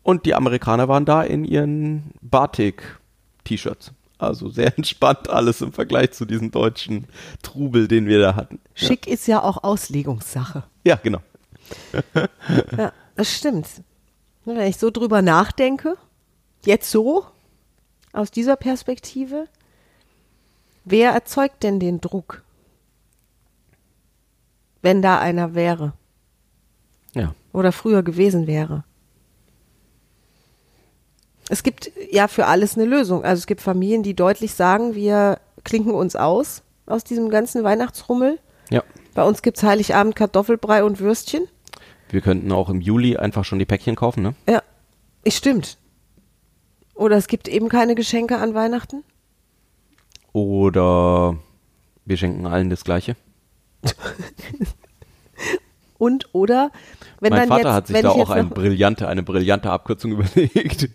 Und 0.01 0.25
die 0.25 0.33
Amerikaner 0.33 0.87
waren 0.87 1.05
da 1.05 1.21
in 1.23 1.43
ihren 1.43 2.11
Batik-T-Shirts. 2.21 3.91
Also 4.17 4.49
sehr 4.49 4.75
entspannt 4.77 5.29
alles 5.29 5.61
im 5.61 5.71
Vergleich 5.71 6.11
zu 6.11 6.25
diesem 6.25 6.51
deutschen 6.51 7.07
Trubel, 7.43 7.87
den 7.87 8.07
wir 8.07 8.19
da 8.19 8.35
hatten. 8.35 8.59
Schick 8.73 9.07
ist 9.07 9.27
ja 9.27 9.43
auch 9.43 9.63
Auslegungssache. 9.63 10.63
Ja, 10.83 10.95
genau. 10.95 11.19
Ja, 12.77 12.93
das 13.15 13.31
stimmt. 13.31 13.67
Wenn 14.45 14.59
ich 14.61 14.77
so 14.77 14.89
drüber 14.89 15.21
nachdenke, 15.21 15.97
jetzt 16.65 16.89
so, 16.89 17.25
aus 18.13 18.31
dieser 18.31 18.55
Perspektive, 18.55 19.47
wer 20.85 21.11
erzeugt 21.11 21.61
denn 21.63 21.79
den 21.79 21.99
Druck? 22.01 22.41
Wenn 24.81 25.01
da 25.01 25.19
einer 25.19 25.53
wäre 25.55 25.93
Ja. 27.13 27.35
oder 27.51 27.71
früher 27.71 28.03
gewesen 28.03 28.47
wäre. 28.47 28.83
Es 31.49 31.63
gibt 31.63 31.91
ja 32.11 32.27
für 32.27 32.45
alles 32.45 32.75
eine 32.75 32.85
Lösung. 32.85 33.23
Also 33.23 33.39
es 33.39 33.47
gibt 33.47 33.61
Familien, 33.61 34.03
die 34.03 34.15
deutlich 34.15 34.53
sagen, 34.53 34.95
wir 34.95 35.39
klinken 35.63 35.93
uns 35.93 36.15
aus 36.15 36.63
aus 36.87 37.03
diesem 37.03 37.29
ganzen 37.29 37.63
Weihnachtsrummel. 37.63 38.39
Ja. 38.69 38.83
Bei 39.13 39.23
uns 39.23 39.41
gibt's 39.41 39.63
Heiligabend 39.63 40.15
Kartoffelbrei 40.15 40.83
und 40.83 40.99
Würstchen. 40.99 41.47
Wir 42.09 42.21
könnten 42.21 42.51
auch 42.51 42.69
im 42.69 42.81
Juli 42.81 43.17
einfach 43.17 43.45
schon 43.45 43.59
die 43.59 43.65
Päckchen 43.65 43.95
kaufen, 43.95 44.23
ne? 44.23 44.33
Ja, 44.49 44.63
es 45.23 45.35
stimmt. 45.35 45.77
Oder 46.95 47.17
es 47.17 47.27
gibt 47.27 47.47
eben 47.47 47.69
keine 47.69 47.95
Geschenke 47.95 48.37
an 48.37 48.53
Weihnachten. 48.53 49.03
Oder 50.33 51.37
wir 52.05 52.17
schenken 52.17 52.47
allen 52.47 52.69
das 52.69 52.83
Gleiche. 52.83 53.15
Und 55.97 56.29
oder 56.33 56.71
wenn 57.19 57.31
mein 57.31 57.49
dann 57.49 57.49
Vater 57.49 57.69
jetzt, 57.69 57.75
hat 57.75 57.87
sich 57.87 58.01
da 58.01 58.09
auch 58.09 58.29
eine 58.29 58.49
brillante, 58.49 59.07
eine 59.07 59.23
brillante 59.23 59.71
Abkürzung 59.71 60.11
überlegt. 60.13 60.89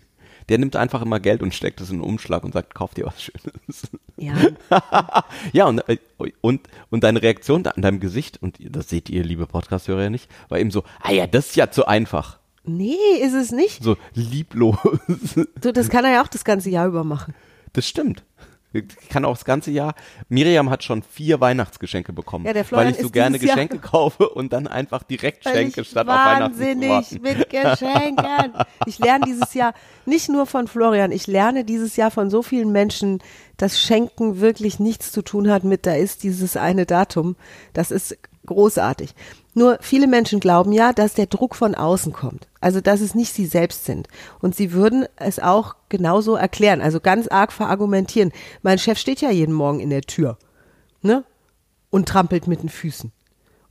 Der 0.49 0.57
nimmt 0.57 0.75
einfach 0.75 1.01
immer 1.01 1.19
Geld 1.19 1.41
und 1.41 1.53
steckt 1.53 1.81
es 1.81 1.89
in 1.89 1.97
einen 1.97 2.03
Umschlag 2.03 2.43
und 2.43 2.53
sagt, 2.53 2.75
kauf 2.75 2.93
dir 2.93 3.05
was 3.05 3.21
Schönes. 3.21 3.89
ja, 4.17 4.35
ja, 5.53 5.65
und, 5.65 5.79
äh, 5.89 5.97
und, 6.41 6.61
und 6.89 7.03
deine 7.03 7.21
Reaktion 7.21 7.65
an 7.67 7.81
deinem 7.81 7.99
Gesicht, 7.99 8.41
und 8.41 8.57
das 8.59 8.89
seht 8.89 9.09
ihr, 9.09 9.23
liebe 9.23 9.47
Podcast-Hörer, 9.47 10.03
ja 10.03 10.09
nicht, 10.09 10.29
war 10.49 10.59
eben 10.59 10.71
so, 10.71 10.83
ah 11.01 11.11
ja, 11.11 11.27
das 11.27 11.49
ist 11.49 11.55
ja 11.55 11.71
zu 11.71 11.85
einfach. 11.87 12.39
nee, 12.65 12.95
ist 13.21 13.33
es 13.33 13.51
nicht. 13.51 13.83
So 13.83 13.97
lieblos. 14.13 14.77
So, 15.61 15.71
das 15.71 15.89
kann 15.89 16.05
er 16.05 16.13
ja 16.13 16.23
auch 16.23 16.27
das 16.27 16.43
ganze 16.43 16.69
Jahr 16.69 16.87
über 16.87 17.03
machen. 17.03 17.33
Das 17.73 17.87
stimmt. 17.87 18.23
Ich 18.73 19.09
kann 19.09 19.23
auch 19.23 19.33
das 19.35 19.45
ganze 19.45 19.69
Jahr. 19.71 19.93
Miriam 20.29 20.69
hat 20.71 20.83
schon 20.83 21.03
vier 21.03 21.39
Weihnachtsgeschenke 21.39 22.11
bekommen, 22.11 22.45
Ja, 22.45 22.53
der 22.53 22.65
Florian 22.65 22.87
weil 22.87 22.95
ich 22.95 23.01
so 23.01 23.09
gerne 23.11 23.37
dieses 23.37 23.47
Jahr- 23.55 23.55
Geschenke 23.67 23.79
kaufe 23.87 24.29
und 24.29 24.51
dann 24.51 24.67
einfach 24.67 25.03
direkt 25.03 25.45
Weil 25.45 25.53
schenke, 25.55 25.83
statt 25.85 26.07
auf 26.07 26.15
Weihnachten 26.15 26.53
zu 26.55 26.59
wahnsinnig 26.59 27.21
mit 27.21 27.49
Geschenken. 27.49 28.53
Ich 28.87 28.97
lerne 28.99 29.25
dieses 29.25 29.53
Jahr 29.53 29.73
nicht 30.05 30.29
nur 30.29 30.45
von 30.47 30.67
Florian, 30.67 31.11
ich 31.11 31.27
lerne 31.27 31.63
dieses 31.63 31.95
Jahr 31.95 32.09
von 32.11 32.29
so 32.29 32.41
vielen 32.41 32.71
Menschen, 32.71 33.19
dass 33.57 33.79
Schenken 33.79 34.41
wirklich 34.41 34.79
nichts 34.79 35.11
zu 35.11 35.21
tun 35.21 35.49
hat 35.51 35.63
mit, 35.63 35.85
da 35.85 35.93
ist 35.93 36.23
dieses 36.23 36.57
eine 36.57 36.85
Datum. 36.85 37.35
Das 37.73 37.91
ist 37.91 38.17
großartig. 38.47 39.13
Nur 39.53 39.77
viele 39.81 40.07
Menschen 40.07 40.39
glauben 40.39 40.71
ja, 40.71 40.93
dass 40.93 41.13
der 41.13 41.27
Druck 41.27 41.55
von 41.55 41.75
außen 41.75 42.11
kommt. 42.13 42.47
Also, 42.59 42.81
dass 42.81 43.01
es 43.01 43.13
nicht 43.13 43.33
sie 43.33 43.45
selbst 43.45 43.85
sind. 43.85 44.07
Und 44.39 44.55
sie 44.55 44.71
würden 44.73 45.05
es 45.15 45.39
auch 45.39 45.75
genauso 45.89 46.35
erklären, 46.35 46.81
also 46.81 46.99
ganz 46.99 47.27
arg 47.27 47.51
verargumentieren. 47.51 48.31
Mein 48.63 48.79
Chef 48.79 48.97
steht 48.97 49.21
ja 49.21 49.29
jeden 49.29 49.53
Morgen 49.53 49.79
in 49.79 49.89
der 49.89 50.01
Tür, 50.01 50.37
ne? 51.01 51.23
Und 51.91 52.07
trampelt 52.07 52.47
mit 52.47 52.63
den 52.63 52.69
Füßen. 52.69 53.11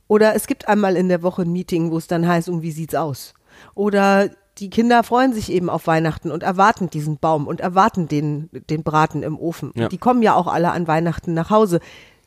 Oder 0.07 0.35
es 0.35 0.47
gibt 0.47 0.67
einmal 0.67 0.95
in 0.95 1.09
der 1.09 1.23
Woche 1.23 1.41
ein 1.41 1.51
Meeting, 1.51 1.91
wo 1.91 1.97
es 1.97 2.07
dann 2.07 2.27
heißt, 2.27 2.47
um 2.47 2.61
wie 2.61 2.71
sieht's 2.71 2.95
aus? 2.95 3.33
Oder 3.75 4.29
die 4.59 4.69
Kinder 4.69 5.03
freuen 5.03 5.33
sich 5.33 5.51
eben 5.51 5.69
auf 5.69 5.87
Weihnachten 5.87 6.31
und 6.31 6.43
erwarten 6.43 6.89
diesen 6.89 7.17
Baum 7.17 7.47
und 7.47 7.59
erwarten 7.59 8.07
den, 8.07 8.49
den 8.69 8.83
Braten 8.83 9.23
im 9.23 9.37
Ofen. 9.37 9.71
Ja. 9.75 9.89
Die 9.89 9.97
kommen 9.97 10.21
ja 10.21 10.35
auch 10.35 10.47
alle 10.47 10.71
an 10.71 10.87
Weihnachten 10.87 11.33
nach 11.33 11.49
Hause, 11.49 11.79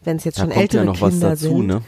wenn 0.02 0.16
es 0.16 0.24
jetzt 0.24 0.38
Da 0.38 0.42
schon 0.42 0.50
ältere 0.50 0.84
ja 0.86 0.92
Kinder 0.92 1.30
dazu, 1.30 1.58
sind. 1.58 1.66
ne? 1.66 1.82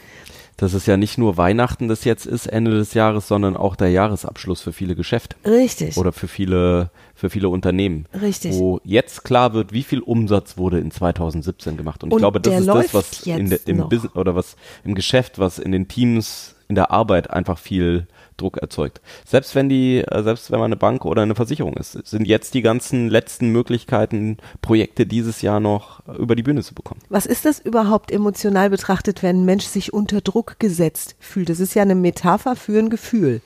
Dass 0.59 0.73
es 0.73 0.85
ja 0.85 0.97
nicht 0.97 1.17
nur 1.17 1.37
Weihnachten 1.37 1.87
das 1.87 2.03
jetzt 2.03 2.25
ist, 2.25 2.45
Ende 2.45 2.71
des 2.71 2.93
Jahres, 2.93 3.29
sondern 3.29 3.55
auch 3.55 3.77
der 3.77 3.89
Jahresabschluss 3.89 4.61
für 4.61 4.73
viele 4.73 4.93
Geschäfte. 4.95 5.37
Richtig. 5.45 5.95
Oder 5.95 6.11
für 6.11 6.27
viele, 6.27 6.91
für 7.15 7.29
viele 7.29 7.47
Unternehmen. 7.47 8.07
Richtig. 8.21 8.55
Wo 8.55 8.81
jetzt 8.83 9.23
klar 9.23 9.53
wird, 9.53 9.71
wie 9.71 9.83
viel 9.83 10.01
Umsatz 10.01 10.57
wurde 10.57 10.79
in 10.79 10.91
2017 10.91 11.77
gemacht. 11.77 12.03
Und 12.03 12.09
ich 12.09 12.13
Und 12.15 12.19
glaube, 12.19 12.41
das 12.41 12.59
ist 12.59 12.67
das, 12.67 12.93
was 12.93 13.21
in 13.25 13.49
der, 13.49 13.59
im. 13.67 13.87
Business 13.87 14.15
oder 14.15 14.35
was 14.35 14.57
im 14.83 14.95
Geschäft, 14.95 15.39
was 15.39 15.59
in 15.59 15.71
den 15.71 15.87
Teams, 15.87 16.55
in 16.67 16.75
der 16.75 16.91
Arbeit 16.91 17.29
einfach 17.29 17.57
viel 17.57 18.07
Druck 18.39 18.57
erzeugt. 18.57 19.01
Selbst 19.25 19.55
wenn 19.55 19.69
die, 19.69 19.99
äh, 19.99 20.23
selbst 20.23 20.51
wenn 20.51 20.59
man 20.59 20.67
eine 20.67 20.77
Bank 20.77 21.05
oder 21.05 21.21
eine 21.21 21.35
Versicherung 21.35 21.75
ist, 21.77 21.91
sind 22.07 22.27
jetzt 22.27 22.53
die 22.53 22.61
ganzen 22.61 23.09
letzten 23.09 23.49
Möglichkeiten, 23.49 24.37
Projekte 24.61 25.05
dieses 25.05 25.41
Jahr 25.41 25.59
noch 25.59 26.01
über 26.17 26.35
die 26.35 26.43
Bühne 26.43 26.63
zu 26.63 26.73
bekommen. 26.73 27.01
Was 27.09 27.25
ist 27.25 27.45
das 27.45 27.59
überhaupt 27.59 28.11
emotional 28.11 28.69
betrachtet, 28.69 29.23
wenn 29.23 29.41
ein 29.41 29.45
Mensch 29.45 29.65
sich 29.65 29.93
unter 29.93 30.21
Druck 30.21 30.59
gesetzt 30.59 31.15
fühlt? 31.19 31.49
Das 31.49 31.59
ist 31.59 31.75
ja 31.75 31.83
eine 31.83 31.95
Metapher 31.95 32.55
für 32.55 32.79
ein 32.79 32.89
Gefühl. 32.89 33.41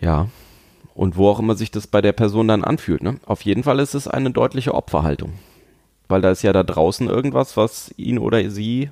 Ja. 0.00 0.28
Und 0.94 1.16
wo 1.16 1.28
auch 1.28 1.38
immer 1.38 1.54
sich 1.54 1.70
das 1.70 1.86
bei 1.86 2.00
der 2.00 2.12
Person 2.12 2.48
dann 2.48 2.64
anfühlt. 2.64 3.02
Ne? 3.02 3.20
Auf 3.24 3.42
jeden 3.42 3.62
Fall 3.62 3.78
ist 3.78 3.94
es 3.94 4.08
eine 4.08 4.32
deutliche 4.32 4.74
Opferhaltung. 4.74 5.34
Weil 6.08 6.22
da 6.22 6.30
ist 6.30 6.42
ja 6.42 6.52
da 6.52 6.64
draußen 6.64 7.08
irgendwas, 7.08 7.56
was 7.56 7.94
ihn 7.96 8.18
oder 8.18 8.50
sie 8.50 8.90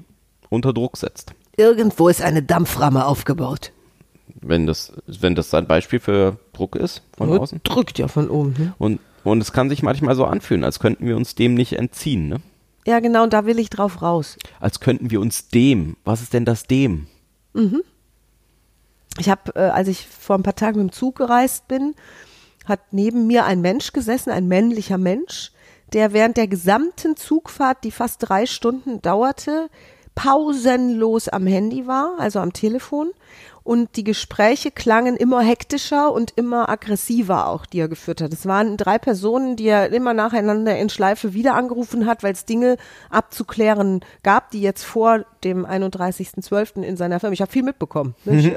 unter 0.50 0.72
Druck 0.72 0.96
setzt. 0.96 1.32
Irgendwo 1.56 2.08
ist 2.08 2.22
eine 2.22 2.42
Dampframme 2.42 3.06
aufgebaut. 3.06 3.72
Wenn 4.40 4.66
das, 4.66 4.92
wenn 5.06 5.34
das 5.34 5.52
ein 5.54 5.66
Beispiel 5.66 6.00
für 6.00 6.38
Druck 6.52 6.76
ist 6.76 7.02
von 7.16 7.36
außen. 7.38 7.60
Drückt 7.64 7.98
ja 7.98 8.08
von 8.08 8.28
oben. 8.28 8.54
Ne? 8.58 8.74
Und, 8.78 9.00
und 9.24 9.40
es 9.40 9.52
kann 9.52 9.68
sich 9.68 9.82
manchmal 9.82 10.14
so 10.14 10.24
anfühlen, 10.24 10.64
als 10.64 10.78
könnten 10.78 11.06
wir 11.06 11.16
uns 11.16 11.34
dem 11.34 11.54
nicht 11.54 11.72
entziehen. 11.74 12.28
Ne? 12.28 12.40
Ja, 12.86 13.00
genau, 13.00 13.24
und 13.24 13.32
da 13.32 13.46
will 13.46 13.58
ich 13.58 13.70
drauf 13.70 14.02
raus. 14.02 14.36
Als 14.60 14.80
könnten 14.80 15.10
wir 15.10 15.20
uns 15.20 15.48
dem. 15.48 15.96
Was 16.04 16.22
ist 16.22 16.32
denn 16.32 16.44
das 16.44 16.64
dem? 16.64 17.08
Ich 19.18 19.28
habe, 19.28 19.54
äh, 19.54 19.60
als 19.60 19.88
ich 19.88 20.06
vor 20.06 20.36
ein 20.36 20.42
paar 20.42 20.54
Tagen 20.54 20.78
mit 20.78 20.90
dem 20.90 20.92
Zug 20.92 21.16
gereist 21.16 21.68
bin, 21.68 21.94
hat 22.66 22.80
neben 22.92 23.26
mir 23.26 23.44
ein 23.44 23.60
Mensch 23.60 23.92
gesessen, 23.92 24.30
ein 24.30 24.48
männlicher 24.48 24.98
Mensch, 24.98 25.52
der 25.92 26.12
während 26.12 26.36
der 26.36 26.48
gesamten 26.48 27.16
Zugfahrt, 27.16 27.84
die 27.84 27.92
fast 27.92 28.28
drei 28.28 28.46
Stunden 28.46 29.00
dauerte, 29.02 29.68
pausenlos 30.14 31.28
am 31.28 31.46
Handy 31.46 31.86
war, 31.86 32.14
also 32.18 32.40
am 32.40 32.52
Telefon. 32.52 33.10
Und 33.66 33.96
die 33.96 34.04
Gespräche 34.04 34.70
klangen 34.70 35.16
immer 35.16 35.40
hektischer 35.40 36.12
und 36.12 36.32
immer 36.36 36.68
aggressiver 36.68 37.48
auch, 37.48 37.66
die 37.66 37.80
er 37.80 37.88
geführt 37.88 38.20
hat. 38.20 38.32
Es 38.32 38.46
waren 38.46 38.76
drei 38.76 38.96
Personen, 38.96 39.56
die 39.56 39.66
er 39.66 39.92
immer 39.92 40.14
nacheinander 40.14 40.78
in 40.78 40.88
Schleife 40.88 41.34
wieder 41.34 41.56
angerufen 41.56 42.06
hat, 42.06 42.22
weil 42.22 42.32
es 42.32 42.44
Dinge 42.44 42.76
abzuklären 43.10 44.04
gab, 44.22 44.52
die 44.52 44.60
jetzt 44.60 44.84
vor 44.84 45.24
dem 45.42 45.66
31.12. 45.66 46.84
in 46.84 46.96
seiner 46.96 47.18
Firma, 47.18 47.32
ich 47.32 47.40
habe 47.40 47.50
viel 47.50 47.64
mitbekommen. 47.64 48.14
Ne? 48.24 48.54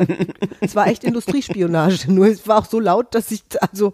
es 0.61 0.75
war 0.75 0.85
echt 0.85 1.03
Industriespionage, 1.03 2.05
nur 2.11 2.27
es 2.27 2.47
war 2.47 2.59
auch 2.59 2.65
so 2.65 2.79
laut, 2.79 3.15
dass 3.15 3.31
ich, 3.31 3.41
also, 3.61 3.93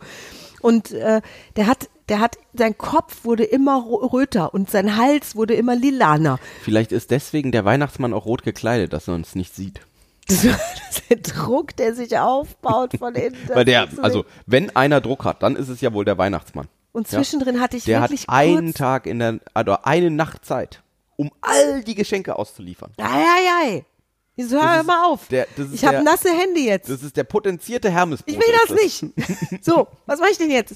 und 0.60 0.92
äh, 0.92 1.22
der 1.56 1.68
hat, 1.68 1.88
der 2.10 2.20
hat, 2.20 2.38
sein 2.54 2.78
Kopf 2.78 3.24
wurde 3.24 3.46
immer 3.46 3.86
röter 3.86 4.54
und 4.54 4.70
sein 4.70 4.98
Hals 4.98 5.38
wurde 5.38 5.54
immer 5.54 5.78
lilaner. 5.78 6.40
Vielleicht 6.62 6.92
ist 6.92 7.10
deswegen 7.10 7.54
der 7.54 7.64
Weihnachtsmann 7.64 8.14
auch 8.14 8.26
rot 8.26 8.44
gekleidet, 8.44 8.92
dass 8.92 9.08
er 9.08 9.14
uns 9.14 9.34
nicht 9.36 9.56
sieht. 9.56 9.80
Das 10.28 10.44
war 10.46 10.60
der 11.10 11.18
Druck, 11.18 11.76
der 11.76 11.94
sich 11.94 12.18
aufbaut 12.18 12.94
von 12.98 13.14
innen. 13.16 13.38
Weil 13.54 13.66
der, 13.66 13.88
also 14.02 14.26
wenn 14.46 14.76
einer 14.76 15.02
Druck 15.02 15.24
hat, 15.24 15.44
dann 15.44 15.56
ist 15.56 15.70
es 15.70 15.82
ja 15.82 15.94
wohl 15.94 16.04
der 16.06 16.18
Weihnachtsmann. 16.18 16.68
und 16.94 17.10
Ja. 17.12 17.20
zwischendrin 17.20 17.60
hatte 17.62 17.78
ich 17.78 17.84
Der 17.84 18.02
hat 18.02 18.10
wirklich 18.10 18.30
einen 18.30 18.68
kurz, 18.68 18.78
Tag 18.78 19.06
in 19.06 19.20
der, 19.20 19.40
also 19.54 19.78
eine 19.84 20.10
Nacht 20.10 20.44
Zeit, 20.46 20.82
um 21.16 21.32
all 21.42 21.84
die 21.84 21.96
Geschenke 21.96 22.38
auszuliefern. 22.40 22.92
Ei, 22.98 23.04
ei, 23.04 23.64
ei. 23.64 23.86
Jetzt 24.38 24.52
hör 24.52 24.82
ist 24.82 24.86
mal 24.88 25.06
auf. 25.06 25.28
der- 25.30 25.48
ist 25.58 25.74
ich 25.76 25.86
habe 25.86 26.04
nasse 26.04 26.28
Hände 26.30 26.60
jetzt. 26.60 26.90
Das 26.90 27.02
ist 27.04 27.16
der 27.16 27.24
potenzierte 27.24 27.90
Hermesbrot. 27.90 28.28
Ich 28.28 28.36
will 28.38 28.54
ist 28.54 28.70
das 28.70 28.82
nicht. 29.52 29.62
So, 29.64 29.88
was 30.08 30.20
mache 30.20 30.32
ich 30.32 30.38
denn 30.38 30.52
jetzt? 30.52 30.76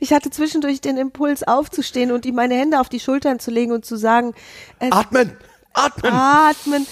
Ich 0.00 0.12
hatte 0.14 0.30
zwischendurch 0.30 0.80
den 0.80 0.96
Impuls 0.96 1.42
aufzustehen 1.42 2.10
und 2.12 2.24
ihm 2.24 2.36
meine 2.36 2.54
Hände 2.54 2.80
auf 2.80 2.88
die 2.88 3.00
Schultern 3.00 3.38
zu 3.38 3.50
legen 3.50 3.72
und 3.72 3.84
zu 3.84 3.96
sagen, 3.96 4.32
es 4.78 4.92
Atmen! 4.92 5.36
Atmen! 5.74 6.12
atmen. 6.12 6.86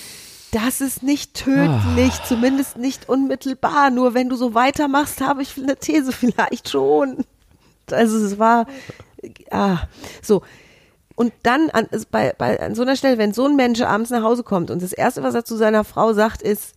Das 0.55 0.81
ist 0.81 1.03
nicht 1.03 1.35
tödlich, 1.35 2.13
Ah. 2.13 2.25
zumindest 2.29 2.77
nicht 2.77 3.09
unmittelbar. 3.09 3.91
Nur 3.91 4.15
wenn 4.15 4.29
du 4.29 4.37
so 4.37 4.55
weitermachst, 4.55 5.21
habe 5.21 5.43
ich 5.43 5.57
eine 5.57 5.77
These 5.77 6.13
vielleicht 6.21 6.69
schon. 6.69 7.25
Also 7.91 8.17
es 8.19 8.39
war, 8.39 8.67
ah, 9.51 9.79
so. 10.23 10.43
Und 11.17 11.33
dann 11.43 11.71
an, 11.71 11.89
bei, 12.11 12.33
bei, 12.39 12.61
an 12.61 12.75
so 12.77 12.83
einer 12.83 12.95
Stelle, 12.97 13.19
wenn 13.19 13.33
so 13.35 13.47
ein 13.47 13.57
Mensch 13.57 13.81
abends 13.81 14.11
nach 14.11 14.23
Hause 14.23 14.45
kommt 14.45 14.71
und 14.71 14.81
das 14.81 14.93
Erste, 14.93 15.23
was 15.25 15.35
er 15.35 15.45
zu 15.45 15.57
seiner 15.57 15.83
Frau 15.85 16.13
sagt, 16.13 16.41
ist, 16.43 16.75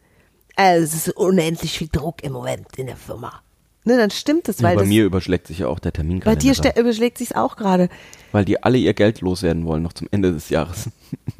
äh, 0.57 0.77
es 0.77 0.93
ist 0.93 1.09
unendlich 1.15 1.77
viel 1.77 1.89
Druck 1.91 2.23
im 2.23 2.33
Moment 2.33 2.67
in 2.77 2.87
der 2.87 2.97
Firma. 2.97 3.41
Ne, 3.87 3.97
dann 3.97 4.11
stimmt 4.11 4.47
es, 4.49 4.59
Ja, 4.59 4.67
weil 4.67 4.75
bei 4.75 4.81
das, 4.81 4.89
mir 4.89 5.05
überschlägt 5.05 5.47
sich 5.47 5.59
ja 5.59 5.67
auch 5.67 5.79
der 5.79 5.89
bei 5.91 5.95
Terminkalender. 5.95 6.39
dir 6.41 6.53
ste- 6.53 6.73
überschlägt 6.79 7.17
sich's 7.17 7.31
auch 7.31 7.55
gerade. 7.55 7.89
weil 8.33 8.43
die 8.45 8.61
alle 8.61 8.77
ihr 8.77 8.93
Geld 8.93 9.21
loswerden 9.21 9.65
wollen, 9.65 9.81
noch 9.81 9.93
zum 9.93 10.07
Ende 10.11 10.33
des 10.33 10.49
Jahres. 10.49 10.89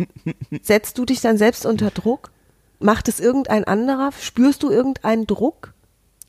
Setzt 0.62 0.98
du 0.98 1.06
dich 1.06 1.22
dann 1.22 1.38
selbst 1.38 1.66
unter 1.66 1.92
Druck? 1.92 2.32
Macht 2.80 3.08
es 3.08 3.20
irgendein 3.20 3.63
anderer? 3.66 4.12
Spürst 4.20 4.63
du 4.63 4.70
irgendeinen 4.72 5.27
Druck? 5.27 5.74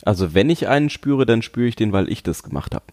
Also 0.03 0.35
wenn 0.35 0.51
ich 0.51 0.69
einen 0.69 0.91
spüre, 0.91 1.27
dann 1.27 1.43
spüre 1.43 1.69
ich 1.69 1.77
den, 1.77 1.93
weil 1.93 2.11
ich 2.11 2.23
das 2.23 2.43
gemacht 2.43 2.75
habe. 2.75 2.85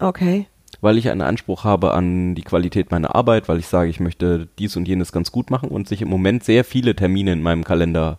Okay. 0.00 0.46
Weil 0.80 0.98
ich 0.98 1.08
einen 1.10 1.22
Anspruch 1.22 1.64
habe 1.64 1.92
an 1.94 2.34
die 2.34 2.42
Qualität 2.42 2.90
meiner 2.90 3.14
Arbeit, 3.14 3.48
weil 3.48 3.58
ich 3.58 3.66
sage, 3.68 3.90
ich 3.90 4.00
möchte 4.00 4.48
dies 4.58 4.76
und 4.76 4.86
jenes 4.86 5.12
ganz 5.12 5.32
gut 5.32 5.50
machen 5.50 5.70
und 5.70 5.88
sich 5.88 6.02
im 6.02 6.08
Moment 6.08 6.44
sehr 6.44 6.64
viele 6.64 6.94
Termine 6.94 7.32
in 7.32 7.42
meinem 7.42 7.64
Kalender, 7.64 8.18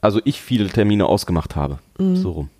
also 0.00 0.20
ich 0.24 0.40
viele 0.40 0.68
Termine 0.68 1.06
ausgemacht 1.06 1.56
habe. 1.56 1.78
So 1.98 2.30
rum. 2.32 2.50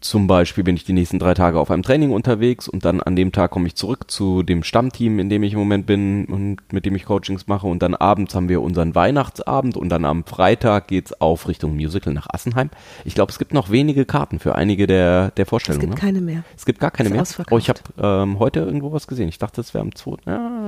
Zum 0.00 0.26
Beispiel 0.26 0.64
bin 0.64 0.76
ich 0.76 0.84
die 0.84 0.92
nächsten 0.92 1.18
drei 1.18 1.32
Tage 1.32 1.58
auf 1.58 1.70
einem 1.70 1.82
Training 1.82 2.10
unterwegs 2.12 2.68
und 2.68 2.84
dann 2.84 3.00
an 3.00 3.16
dem 3.16 3.32
Tag 3.32 3.50
komme 3.52 3.66
ich 3.68 3.74
zurück 3.74 4.10
zu 4.10 4.42
dem 4.42 4.62
Stammteam, 4.62 5.18
in 5.18 5.30
dem 5.30 5.42
ich 5.42 5.54
im 5.54 5.58
Moment 5.58 5.86
bin 5.86 6.26
und 6.26 6.58
mit 6.74 6.84
dem 6.84 6.94
ich 6.94 7.06
Coachings 7.06 7.46
mache 7.46 7.66
und 7.66 7.82
dann 7.82 7.94
abends 7.94 8.34
haben 8.34 8.50
wir 8.50 8.60
unseren 8.60 8.94
Weihnachtsabend 8.94 9.78
und 9.78 9.88
dann 9.88 10.04
am 10.04 10.24
Freitag 10.24 10.88
geht's 10.88 11.18
auf 11.22 11.48
Richtung 11.48 11.74
Musical 11.74 12.12
nach 12.12 12.26
Assenheim. 12.28 12.68
Ich 13.06 13.14
glaube, 13.14 13.32
es 13.32 13.38
gibt 13.38 13.54
noch 13.54 13.70
wenige 13.70 14.04
Karten 14.04 14.40
für 14.40 14.54
einige 14.56 14.86
der, 14.86 15.30
der 15.30 15.44
Es 15.44 15.48
Vorstellungen. 15.48 15.80
gibt 15.88 15.94
ne? 15.94 16.00
keine 16.00 16.20
mehr. 16.20 16.44
Es 16.54 16.66
gibt 16.66 16.80
gar 16.80 16.90
keine 16.90 17.08
mehr. 17.08 17.24
Oh, 17.50 17.56
ich 17.56 17.70
habe 17.70 17.80
ähm, 17.98 18.38
heute 18.38 18.60
irgendwo 18.60 18.92
was 18.92 19.06
gesehen. 19.06 19.30
Ich 19.30 19.38
dachte, 19.38 19.56
das 19.56 19.72
wäre 19.72 19.84
am 19.84 19.94
2. 19.94 20.16
Ah, 20.30 20.66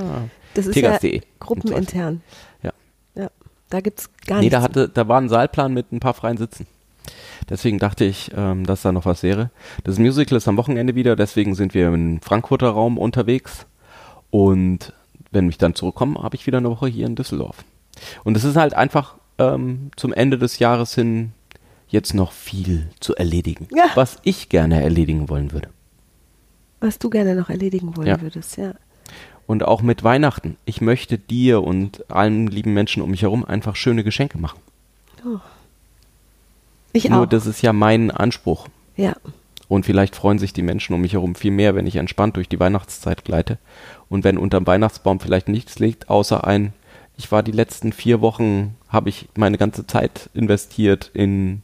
Das 0.54 0.66
ist 0.66 0.76
ja 0.76 0.98
gruppenintern. 1.40 2.22
Da 3.70 3.80
gibt's 3.80 4.10
gar 4.26 4.36
Nee, 4.38 4.42
nichts. 4.46 4.56
da, 4.56 4.62
hatte, 4.62 4.88
da 4.88 5.08
war 5.08 5.20
ein 5.20 5.28
Saalplan 5.28 5.72
mit 5.74 5.92
ein 5.92 6.00
paar 6.00 6.14
freien 6.14 6.36
Sitzen. 6.36 6.66
Deswegen 7.48 7.78
dachte 7.78 8.04
ich, 8.04 8.30
ähm, 8.36 8.64
dass 8.66 8.82
da 8.82 8.92
noch 8.92 9.04
was 9.04 9.22
wäre. 9.22 9.50
Das 9.84 9.98
Musical 9.98 10.36
ist 10.38 10.48
am 10.48 10.56
Wochenende 10.56 10.94
wieder, 10.94 11.14
deswegen 11.16 11.54
sind 11.54 11.74
wir 11.74 11.88
im 11.88 12.20
Frankfurter 12.20 12.68
Raum 12.70 12.98
unterwegs. 12.98 13.66
Und 14.30 14.92
wenn 15.30 15.48
ich 15.48 15.58
dann 15.58 15.74
zurückkomme, 15.74 16.22
habe 16.22 16.34
ich 16.36 16.46
wieder 16.46 16.58
eine 16.58 16.70
Woche 16.70 16.88
hier 16.88 17.06
in 17.06 17.14
Düsseldorf. 17.14 17.58
Und 18.24 18.36
es 18.36 18.44
ist 18.44 18.56
halt 18.56 18.74
einfach 18.74 19.16
ähm, 19.38 19.90
zum 19.96 20.12
Ende 20.12 20.38
des 20.38 20.58
Jahres 20.58 20.94
hin 20.94 21.32
jetzt 21.88 22.14
noch 22.14 22.32
viel 22.32 22.88
zu 23.00 23.14
erledigen, 23.14 23.68
Ja. 23.74 23.84
was 23.94 24.18
ich 24.24 24.48
gerne 24.48 24.82
erledigen 24.82 25.28
wollen 25.28 25.52
würde. 25.52 25.68
Was 26.80 26.98
du 26.98 27.08
gerne 27.10 27.34
noch 27.36 27.48
erledigen 27.48 27.96
wollen 27.96 28.08
Ja. 28.08 28.20
würdest, 28.20 28.56
ja. 28.56 28.74
Und 29.46 29.62
auch 29.62 29.80
mit 29.82 30.02
Weihnachten. 30.02 30.56
Ich 30.64 30.80
möchte 30.80 31.18
dir 31.18 31.62
und 31.62 32.10
allen 32.10 32.48
lieben 32.48 32.74
Menschen 32.74 33.02
um 33.02 33.10
mich 33.10 33.22
herum 33.22 33.44
einfach 33.44 33.76
schöne 33.76 34.02
Geschenke 34.02 34.38
machen. 34.38 34.58
Ich 36.92 37.08
Nur 37.08 37.22
auch. 37.22 37.26
das 37.26 37.46
ist 37.46 37.62
ja 37.62 37.72
mein 37.72 38.10
Anspruch. 38.10 38.68
ja. 38.96 39.14
Und 39.68 39.84
vielleicht 39.84 40.14
freuen 40.14 40.38
sich 40.38 40.52
die 40.52 40.62
Menschen 40.62 40.94
um 40.94 41.00
mich 41.00 41.14
herum 41.14 41.34
viel 41.34 41.50
mehr, 41.50 41.74
wenn 41.74 41.88
ich 41.88 41.96
entspannt 41.96 42.36
durch 42.36 42.48
die 42.48 42.60
Weihnachtszeit 42.60 43.24
gleite. 43.24 43.58
Und 44.08 44.22
wenn 44.22 44.38
unterm 44.38 44.64
Weihnachtsbaum 44.64 45.18
vielleicht 45.18 45.48
nichts 45.48 45.80
liegt, 45.80 46.08
außer 46.08 46.46
ein, 46.46 46.72
ich 47.16 47.32
war 47.32 47.42
die 47.42 47.50
letzten 47.50 47.92
vier 47.92 48.20
Wochen, 48.20 48.76
habe 48.88 49.08
ich 49.08 49.28
meine 49.36 49.58
ganze 49.58 49.84
Zeit 49.84 50.30
investiert 50.34 51.10
in 51.14 51.62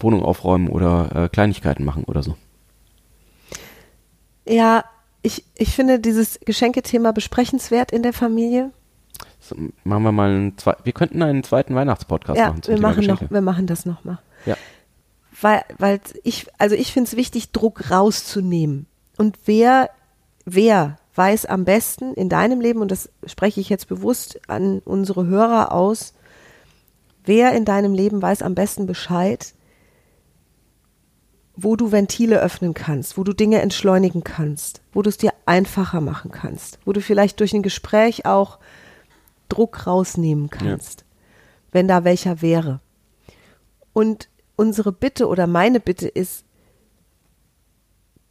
Wohnung 0.00 0.24
aufräumen 0.24 0.68
oder 0.68 1.10
äh, 1.14 1.28
Kleinigkeiten 1.28 1.84
machen 1.84 2.02
oder 2.04 2.24
so. 2.24 2.36
Ja, 4.44 4.84
ich, 5.26 5.44
ich 5.56 5.74
finde 5.74 5.98
dieses 5.98 6.38
Geschenkethema 6.44 7.10
besprechenswert 7.10 7.90
in 7.90 8.02
der 8.02 8.12
Familie. 8.12 8.70
So, 9.40 9.56
machen 9.82 10.04
wir 10.04 10.12
mal 10.12 10.30
einen 10.30 10.56
zweiten, 10.56 10.84
wir 10.84 10.92
könnten 10.92 11.20
einen 11.22 11.42
zweiten 11.42 11.74
Weihnachtspodcast 11.74 12.38
ja, 12.38 12.48
machen. 12.48 12.62
wir 12.66 12.80
machen, 12.80 13.06
noch, 13.06 13.30
wir 13.30 13.40
machen 13.40 13.66
das 13.66 13.86
nochmal. 13.86 14.18
Ja. 14.46 14.56
Weil, 15.40 15.64
weil 15.78 16.00
ich, 16.22 16.46
also 16.58 16.76
ich 16.76 16.92
finde 16.92 17.08
es 17.08 17.16
wichtig, 17.16 17.50
Druck 17.50 17.90
rauszunehmen. 17.90 18.86
Und 19.16 19.36
wer, 19.46 19.90
wer 20.44 20.98
weiß 21.16 21.46
am 21.46 21.64
besten 21.64 22.14
in 22.14 22.28
deinem 22.28 22.60
Leben, 22.60 22.80
und 22.80 22.90
das 22.90 23.10
spreche 23.26 23.60
ich 23.60 23.68
jetzt 23.68 23.88
bewusst 23.88 24.40
an 24.48 24.80
unsere 24.84 25.26
Hörer 25.26 25.72
aus, 25.72 26.14
wer 27.24 27.52
in 27.52 27.64
deinem 27.64 27.94
Leben 27.94 28.22
weiß 28.22 28.42
am 28.42 28.54
besten 28.54 28.86
Bescheid, 28.86 29.54
wo 31.56 31.74
du 31.74 31.90
Ventile 31.90 32.40
öffnen 32.40 32.74
kannst, 32.74 33.16
wo 33.16 33.24
du 33.24 33.32
Dinge 33.32 33.62
entschleunigen 33.62 34.22
kannst, 34.22 34.82
wo 34.92 35.02
du 35.02 35.08
es 35.08 35.16
dir 35.16 35.32
einfacher 35.46 36.00
machen 36.00 36.30
kannst, 36.30 36.78
wo 36.84 36.92
du 36.92 37.00
vielleicht 37.00 37.40
durch 37.40 37.54
ein 37.54 37.62
Gespräch 37.62 38.26
auch 38.26 38.58
Druck 39.48 39.86
rausnehmen 39.86 40.50
kannst, 40.50 41.00
ja. 41.00 41.06
wenn 41.72 41.88
da 41.88 42.04
welcher 42.04 42.42
wäre. 42.42 42.80
Und 43.92 44.28
unsere 44.56 44.92
Bitte 44.92 45.28
oder 45.28 45.46
meine 45.46 45.80
Bitte 45.80 46.08
ist, 46.08 46.44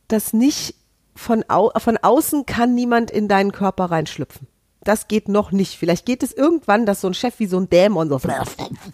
dass 0.08 0.34
nicht 0.34 0.75
von, 1.15 1.44
au 1.48 1.72
von 1.77 1.98
außen 1.98 2.46
kann 2.46 2.75
niemand 2.75 3.10
in 3.10 3.27
deinen 3.27 3.51
Körper 3.51 3.86
reinschlüpfen. 3.86 4.48
Das 4.86 5.10
geht 5.10 5.27
noch 5.27 5.51
nicht. 5.51 5.77
Vielleicht 5.77 6.06
geht 6.06 6.24
es 6.24 6.32
irgendwann, 6.32 6.86
dass 6.86 7.01
so 7.01 7.08
ein 7.08 7.13
Chef 7.13 7.39
wie 7.39 7.48
so 7.48 7.58
ein 7.58 7.70
Dämon 7.70 8.08
so 8.08 8.20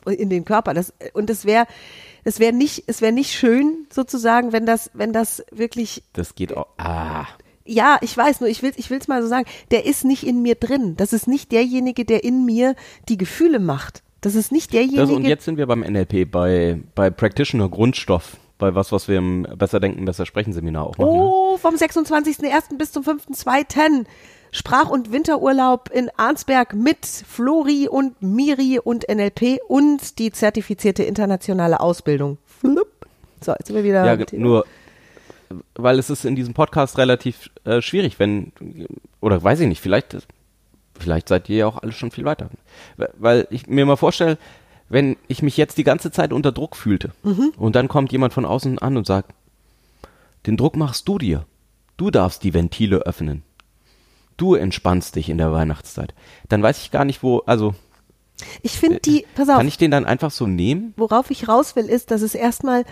in 0.10 0.30
den 0.30 0.46
Körper. 0.46 0.74
Das, 0.74 0.94
und 1.14 1.30
es 1.30 1.46
wäre, 1.46 1.68
es 2.24 2.40
wäre 2.40 2.54
nicht, 2.54 2.86
es 2.88 3.02
wäre 3.02 3.12
nicht 3.12 3.32
schön 3.34 3.86
sozusagen, 3.94 4.54
wenn 4.54 4.66
das, 4.66 4.90
wenn 4.94 5.14
das 5.14 5.44
wirklich. 5.52 6.02
Das 6.14 6.34
geht 6.34 6.56
auch. 6.58 6.68
Ah. 6.78 7.28
Ja, 7.66 8.00
ich 8.02 8.16
weiß 8.18 8.40
nur, 8.40 8.50
ich 8.50 8.64
will, 8.64 8.72
ich 8.76 8.90
will's 8.90 9.08
mal 9.08 9.22
so 9.22 9.28
sagen. 9.28 9.46
Der 9.70 9.86
ist 9.86 10.04
nicht 10.06 10.26
in 10.26 10.42
mir 10.42 10.56
drin. 10.56 10.96
Das 10.98 11.14
ist 11.14 11.28
nicht 11.28 11.52
derjenige, 11.52 12.06
der 12.06 12.24
in 12.24 12.46
mir 12.46 12.76
die 13.08 13.18
Gefühle 13.18 13.60
macht. 13.60 14.02
Das 14.22 14.36
ist 14.36 14.52
nicht 14.52 14.72
derjenige. 14.74 15.02
Das, 15.02 15.10
und 15.10 15.26
jetzt 15.26 15.46
sind 15.46 15.58
wir 15.58 15.68
beim 15.68 15.82
NLP, 15.82 16.32
bei, 16.32 16.80
bei 16.96 17.10
Practitioner 17.10 17.70
Grundstoff, 17.70 18.38
bei 18.62 18.76
was, 18.76 18.94
was 18.94 19.10
wir 19.10 19.18
im 19.18 19.46
Besser 19.58 19.82
Denken, 19.82 20.06
Besser 20.06 20.26
Sprechen 20.26 20.54
Seminar 20.54 20.86
auch 20.86 20.98
machen. 20.98 21.12
Ne? 21.12 21.20
Oh, 21.22 21.58
vom 21.58 21.76
26.01. 21.76 22.78
bis 22.78 22.94
zum 22.94 23.04
5.02. 23.04 24.06
Sprach- 24.54 24.90
und 24.90 25.12
Winterurlaub 25.12 25.90
in 25.90 26.10
Arnsberg 26.18 26.74
mit 26.74 27.06
Flori 27.06 27.88
und 27.90 28.22
Miri 28.22 28.80
und 28.80 29.08
NLP 29.10 29.60
und 29.68 30.20
die 30.20 30.32
zertifizierte 30.32 31.04
internationale 31.04 31.80
Ausbildung. 31.80 32.38
So, 32.62 33.52
jetzt 33.54 33.68
sind 33.68 33.76
wir 33.76 33.84
wieder. 33.84 34.06
Ja, 34.06 34.26
nur, 34.34 34.66
weil 35.76 35.98
es 36.00 36.10
ist 36.10 36.26
in 36.26 36.36
diesem 36.36 36.54
Podcast 36.54 36.98
relativ 36.98 37.50
äh, 37.64 37.82
schwierig, 37.82 38.20
wenn, 38.20 38.52
oder 39.22 39.42
weiß 39.42 39.62
ich 39.62 39.68
nicht, 39.68 39.82
vielleicht 39.82 40.18
Vielleicht 41.02 41.30
seid 41.30 41.50
ihr 41.50 41.58
ja 41.58 41.68
auch 41.68 41.82
alle 41.82 41.92
schon 41.92 42.12
viel 42.12 42.26
weiter. 42.26 42.50
Weil 43.18 43.48
ich 43.50 43.68
mir 43.68 43.86
mal 43.86 43.96
vorstelle, 43.96 44.38
wenn 44.92 45.16
ich 45.28 45.42
mich 45.42 45.58
jetzt 45.58 45.78
die 45.78 45.84
ganze 45.84 46.12
Zeit 46.12 46.34
unter 46.34 46.52
Druck 46.52 46.76
fühlte 46.76 47.12
mhm. 47.24 47.54
und 47.58 47.76
dann 47.76 47.88
kommt 47.88 48.12
jemand 48.12 48.34
von 48.34 48.46
außen 48.46 48.78
an 48.80 48.98
und 48.98 49.08
sagt, 49.08 49.34
den 50.46 50.58
Druck 50.58 50.76
machst 50.76 51.08
du 51.08 51.18
dir. 51.18 51.46
Du 51.98 52.12
darfst 52.12 52.44
die 52.44 52.54
Ventile 52.54 52.98
öffnen. 52.98 53.44
Du 54.38 54.56
entspannst 54.56 55.16
dich 55.16 55.30
in 55.30 55.38
der 55.38 55.52
Weihnachtszeit. 55.52 56.14
Dann 56.50 56.64
weiß 56.64 56.82
ich 56.82 56.92
gar 56.92 57.06
nicht, 57.06 57.24
wo, 57.24 57.40
also. 57.46 57.76
Ich 58.64 58.72
finde 58.72 59.00
die, 59.00 59.26
pass 59.36 59.50
auf. 59.50 59.58
Kann 59.58 59.68
ich 59.68 59.78
den 59.78 59.92
dann 59.92 60.06
einfach 60.06 60.32
so 60.32 60.48
nehmen? 60.48 60.94
Worauf 60.98 61.30
ich 61.30 61.48
raus 61.48 61.76
will, 61.76 61.86
ist, 61.86 62.10
dass 62.12 62.22
es 62.22 62.34
erstmal 62.34 62.86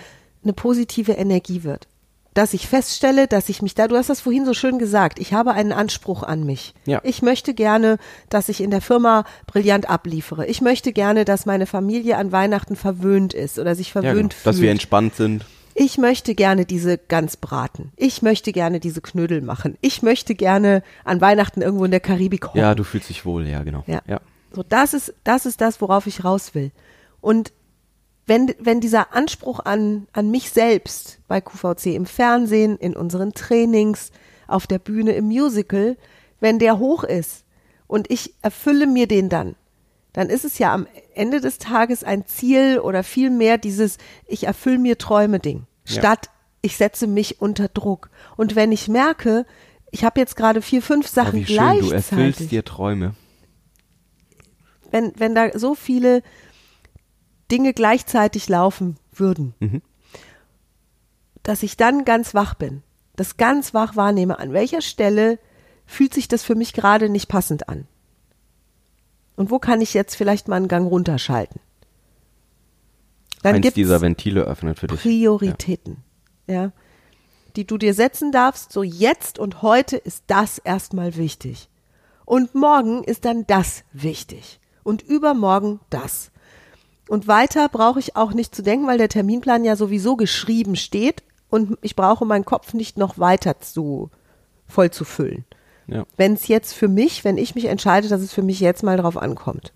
eine 0.44 0.54
positive 0.54 1.14
Energie 1.14 1.64
wird 1.64 1.88
dass 2.34 2.54
ich 2.54 2.68
feststelle, 2.68 3.28
dass 3.28 3.50
ich 3.50 3.62
mich 3.62 3.76
da, 3.76 3.88
du 3.88 3.98
hast 3.98 4.10
das 4.10 4.22
vorhin 4.22 4.46
so 4.46 4.54
schön 4.54 4.80
gesagt, 4.80 5.20
ich 5.20 5.34
habe 5.34 5.54
einen 5.54 5.72
Anspruch 5.72 6.24
an 6.24 6.46
mich. 6.46 6.74
Ja. 6.86 7.02
Ich 7.04 7.22
möchte 7.22 7.54
gerne, 7.54 7.98
dass 8.30 8.50
ich 8.50 8.62
in 8.62 8.72
der 8.72 8.82
Firma 8.82 9.26
brillant 9.48 9.90
abliefere. 9.90 10.46
Ich 10.46 10.62
möchte 10.62 10.94
gerne, 10.94 11.26
dass 11.26 11.46
meine 11.46 11.66
Familie 11.66 12.18
an 12.18 12.32
Weihnachten 12.32 12.76
verwöhnt 12.76 13.34
ist 13.34 13.60
oder 13.60 13.76
sich 13.76 13.92
verwöhnt 13.92 14.08
ja, 14.08 14.14
genau. 14.14 14.30
fühlt. 14.30 14.46
Dass 14.46 14.62
wir 14.62 14.72
entspannt 14.72 15.16
sind. 15.16 15.46
Ich 15.76 15.98
möchte 15.98 16.36
gerne 16.36 16.66
diese 16.66 16.98
Gans 16.98 17.38
braten. 17.38 17.92
Ich 17.96 18.22
möchte 18.22 18.52
gerne 18.52 18.80
diese 18.80 19.02
Knödel 19.02 19.42
machen. 19.42 19.78
Ich 19.82 20.02
möchte 20.02 20.36
gerne 20.36 20.84
an 21.06 21.22
Weihnachten 21.22 21.62
irgendwo 21.62 21.86
in 21.86 21.92
der 21.92 22.02
Karibik 22.02 22.48
hocken. 22.48 22.60
Ja, 22.60 22.76
du 22.76 22.84
fühlst 22.84 23.10
dich 23.10 23.26
wohl, 23.26 23.48
ja, 23.48 23.64
genau. 23.64 23.84
Ja. 23.88 24.02
ja. 24.06 24.20
So, 24.52 24.64
das 24.64 24.94
ist, 24.94 25.14
das 25.24 25.46
ist 25.46 25.62
das, 25.62 25.80
worauf 25.80 26.06
ich 26.06 26.24
raus 26.26 26.54
will. 26.54 26.72
Und 27.22 27.54
wenn, 28.30 28.54
wenn 28.60 28.80
dieser 28.80 29.14
Anspruch 29.14 29.60
an, 29.60 30.08
an 30.14 30.30
mich 30.30 30.52
selbst 30.52 31.20
bei 31.28 31.42
QVC 31.42 31.88
im 31.88 32.06
Fernsehen, 32.06 32.78
in 32.78 32.96
unseren 32.96 33.34
Trainings, 33.34 34.12
auf 34.48 34.68
der 34.68 34.80
Bühne, 34.80 35.14
im 35.14 35.26
Musical, 35.26 35.98
wenn 36.40 36.60
der 36.60 36.80
hoch 36.80 37.04
ist 37.04 37.44
und 37.88 38.10
ich 38.12 38.36
erfülle 38.42 38.88
mir 38.88 39.08
den 39.08 39.30
dann, 39.30 39.56
dann 40.14 40.30
ist 40.30 40.46
es 40.46 40.60
ja 40.60 40.74
am 40.74 40.88
Ende 41.14 41.42
des 41.42 41.58
Tages 41.58 42.04
ein 42.04 42.26
Ziel 42.26 42.80
oder 42.80 43.04
vielmehr 43.04 43.58
dieses 43.58 43.98
Ich 44.26 44.46
erfülle 44.46 44.80
mir 44.80 44.98
Träume 44.98 45.40
Ding, 45.40 45.66
statt 45.86 46.28
ja. 46.28 46.32
ich 46.62 46.78
setze 46.78 47.08
mich 47.08 47.42
unter 47.42 47.68
Druck. 47.68 48.10
Und 48.38 48.56
wenn 48.56 48.72
ich 48.72 48.88
merke, 48.88 49.46
ich 49.92 50.04
habe 50.04 50.20
jetzt 50.20 50.36
gerade 50.36 50.62
vier, 50.62 50.82
fünf 50.82 51.08
Sachen 51.08 51.40
oh, 51.40 51.42
wie 51.42 51.46
schön, 51.46 51.56
gleichzeitig. 51.56 51.90
Du 51.90 51.96
erfüllst 51.96 52.52
dir 52.52 52.66
Träume. 52.66 53.16
Wenn, 54.92 55.14
wenn 55.18 55.36
da 55.36 55.58
so 55.58 55.76
viele 55.76 56.24
Dinge 57.52 57.74
gleichzeitig 57.74 58.48
laufen 58.50 58.98
würden, 59.12 59.54
mhm. 59.60 59.82
dass 61.44 61.64
ich 61.64 61.78
dann 61.78 62.06
ganz 62.06 62.34
wach 62.34 62.54
bin, 62.54 62.84
das 63.16 63.38
ganz 63.38 63.74
wach 63.74 63.96
wahrnehme, 63.96 64.40
an 64.40 64.54
welcher 64.54 64.82
Stelle 64.82 65.40
fühlt 65.86 66.14
sich 66.14 66.28
das 66.28 66.44
für 66.44 66.56
mich 66.56 66.74
gerade 66.74 67.10
nicht 67.10 67.28
passend 67.28 67.68
an. 67.68 67.88
Und 69.36 69.52
wo 69.52 69.60
kann 69.60 69.82
ich 69.82 69.94
jetzt 69.94 70.16
vielleicht 70.16 70.48
mal 70.48 70.58
einen 70.58 70.68
Gang 70.68 70.90
runterschalten? 70.90 71.62
Dann 73.42 73.56
Eins 73.56 73.74
dieser 73.74 74.02
Ventile 74.02 74.42
öffnet 74.42 74.80
für 74.80 74.88
dich. 74.88 75.00
Prioritäten, 75.00 76.04
ja. 76.46 76.64
ja, 76.64 76.72
die 77.56 77.66
du 77.66 77.78
dir 77.78 77.94
setzen 77.94 78.32
darfst. 78.32 78.74
So 78.74 78.84
jetzt 78.84 79.40
und 79.40 79.62
heute 79.62 79.98
ist 79.98 80.26
das 80.28 80.58
erstmal 80.58 81.16
wichtig. 81.16 81.70
Und 82.26 82.54
morgen 82.54 83.04
ist 83.04 83.26
dann 83.26 83.48
das 83.48 83.84
wichtig. 83.94 84.60
Und 84.84 85.02
übermorgen 85.02 85.80
das. 85.90 86.32
Und 87.10 87.28
weiter 87.28 87.70
brauche 87.70 87.98
ich 87.98 88.16
auch 88.16 88.34
nicht 88.34 88.54
zu 88.54 88.62
denken, 88.62 88.86
weil 88.86 89.00
der 89.00 89.10
Terminplan 89.10 89.66
ja 89.66 89.76
sowieso 89.76 90.16
geschrieben 90.16 90.76
steht 90.76 91.24
und 91.50 91.76
ich 91.82 91.96
brauche 91.96 92.24
meinen 92.24 92.46
Kopf 92.46 92.76
nicht 92.76 93.00
noch 93.00 93.18
weiter 93.18 93.60
zu 93.60 94.12
voll 94.68 94.92
zu 94.92 95.06
füllen. 95.06 95.44
Ja. 95.88 96.06
Wenn 96.18 96.34
es 96.34 96.48
jetzt 96.48 96.74
für 96.74 96.88
mich, 96.88 97.24
wenn 97.24 97.40
ich 97.40 97.56
mich 97.56 97.66
entscheide, 97.66 98.10
dass 98.10 98.22
es 98.22 98.32
für 98.32 98.44
mich 98.44 98.60
jetzt 98.60 98.84
mal 98.84 98.98
drauf 98.98 99.18
ankommt, 99.18 99.74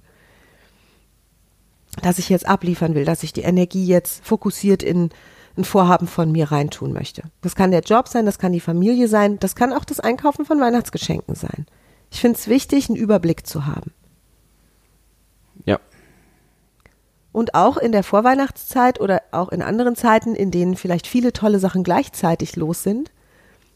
dass 2.03 2.19
ich 2.19 2.29
jetzt 2.29 2.47
abliefern 2.47 2.93
will, 2.93 3.03
dass 3.03 3.23
ich 3.23 3.33
die 3.33 3.41
Energie 3.41 3.87
jetzt 3.87 4.23
fokussiert 4.23 4.83
in 4.83 5.09
ein 5.57 5.63
Vorhaben 5.63 6.05
von 6.05 6.31
mir 6.31 6.51
reintun 6.51 6.93
möchte. 6.93 7.23
Das 7.41 7.55
kann 7.55 7.71
der 7.71 7.81
Job 7.81 8.09
sein, 8.09 8.27
das 8.27 8.37
kann 8.37 8.53
die 8.53 8.59
Familie 8.59 9.07
sein, 9.07 9.39
das 9.39 9.55
kann 9.55 9.73
auch 9.73 9.85
das 9.85 9.99
Einkaufen 9.99 10.45
von 10.45 10.61
Weihnachtsgeschenken 10.61 11.33
sein. 11.33 11.65
Ich 12.11 12.21
finde 12.21 12.37
es 12.37 12.47
wichtig, 12.47 12.89
einen 12.89 12.95
Überblick 12.95 13.47
zu 13.47 13.65
haben. 13.65 13.91
Ja, 15.65 15.79
und 17.33 17.55
auch 17.55 17.75
in 17.75 17.91
der 17.91 18.03
Vorweihnachtszeit 18.03 19.01
oder 19.01 19.21
auch 19.31 19.49
in 19.49 19.61
anderen 19.61 19.95
Zeiten, 19.95 20.35
in 20.35 20.51
denen 20.51 20.77
vielleicht 20.77 21.07
viele 21.07 21.33
tolle 21.33 21.59
Sachen 21.59 21.83
gleichzeitig 21.83 22.55
los 22.55 22.83
sind 22.83 23.11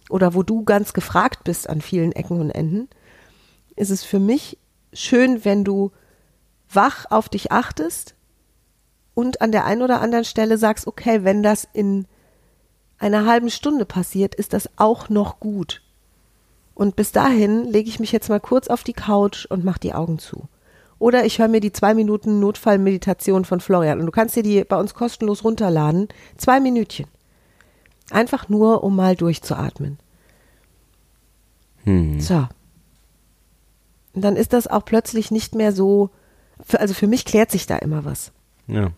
oder 0.09 0.33
wo 0.33 0.43
du 0.43 0.63
ganz 0.63 0.93
gefragt 0.93 1.43
bist 1.43 1.69
an 1.69 1.81
vielen 1.81 2.13
Ecken 2.13 2.39
und 2.39 2.51
Enden, 2.51 2.87
ist 3.75 3.89
es 3.89 4.03
für 4.03 4.19
mich 4.19 4.57
schön, 4.93 5.43
wenn 5.43 5.65
du 5.65 5.91
wach 6.71 7.07
auf 7.09 7.27
dich 7.27 7.51
achtest 7.51 8.15
und 9.15 9.41
an 9.41 9.51
der 9.51 9.65
einen 9.65 9.81
oder 9.81 10.01
anderen 10.01 10.25
Stelle 10.25 10.57
sagst, 10.57 10.85
okay, 10.85 11.23
wenn 11.23 11.41
das 11.41 11.67
in 11.73 12.05
einer 12.99 13.25
halben 13.25 13.49
Stunde 13.49 13.85
passiert, 13.85 14.35
ist 14.35 14.53
das 14.53 14.69
auch 14.77 15.09
noch 15.09 15.39
gut. 15.39 15.81
Und 16.75 16.95
bis 16.95 17.11
dahin 17.11 17.65
lege 17.65 17.89
ich 17.89 17.99
mich 17.99 18.11
jetzt 18.11 18.29
mal 18.29 18.39
kurz 18.39 18.67
auf 18.67 18.83
die 18.83 18.93
Couch 18.93 19.47
und 19.47 19.65
mache 19.65 19.79
die 19.79 19.95
Augen 19.95 20.19
zu. 20.19 20.47
Oder 20.99 21.25
ich 21.25 21.39
höre 21.39 21.47
mir 21.47 21.59
die 21.59 21.71
zwei 21.71 21.93
Minuten 21.93 22.39
Notfallmeditation 22.39 23.45
von 23.45 23.59
Florian. 23.59 23.99
Und 23.99 24.05
du 24.05 24.11
kannst 24.11 24.35
dir 24.35 24.43
die 24.43 24.63
bei 24.63 24.79
uns 24.79 24.93
kostenlos 24.93 25.43
runterladen. 25.43 26.07
Zwei 26.37 26.59
Minütchen. 26.59 27.07
Einfach 28.09 28.49
nur, 28.49 28.83
um 28.83 28.95
mal 28.95 29.15
durchzuatmen. 29.15 29.99
Hm. 31.83 32.19
So. 32.19 32.47
Und 34.13 34.21
dann 34.23 34.35
ist 34.35 34.53
das 34.53 34.67
auch 34.67 34.83
plötzlich 34.85 35.29
nicht 35.29 35.53
mehr 35.53 35.71
so, 35.71 36.09
für, 36.65 36.79
also 36.79 36.93
für 36.93 37.07
mich 37.07 37.25
klärt 37.25 37.51
sich 37.51 37.67
da 37.67 37.77
immer 37.77 38.03
was. 38.03 38.31
Ja. 38.67 38.91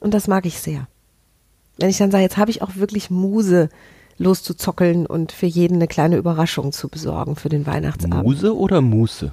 Und 0.00 0.12
das 0.12 0.28
mag 0.28 0.44
ich 0.44 0.60
sehr. 0.60 0.86
Wenn 1.78 1.88
ich 1.88 1.96
dann 1.96 2.10
sage, 2.10 2.22
jetzt 2.22 2.36
habe 2.36 2.50
ich 2.50 2.60
auch 2.60 2.76
wirklich 2.76 3.10
Muse, 3.10 3.70
loszuzockeln 4.18 5.06
und 5.06 5.32
für 5.32 5.46
jeden 5.46 5.76
eine 5.76 5.88
kleine 5.88 6.16
Überraschung 6.16 6.72
zu 6.72 6.88
besorgen 6.88 7.36
für 7.36 7.48
den 7.48 7.66
Weihnachtsabend. 7.66 8.22
Muse 8.22 8.56
oder 8.56 8.80
Muße? 8.80 9.32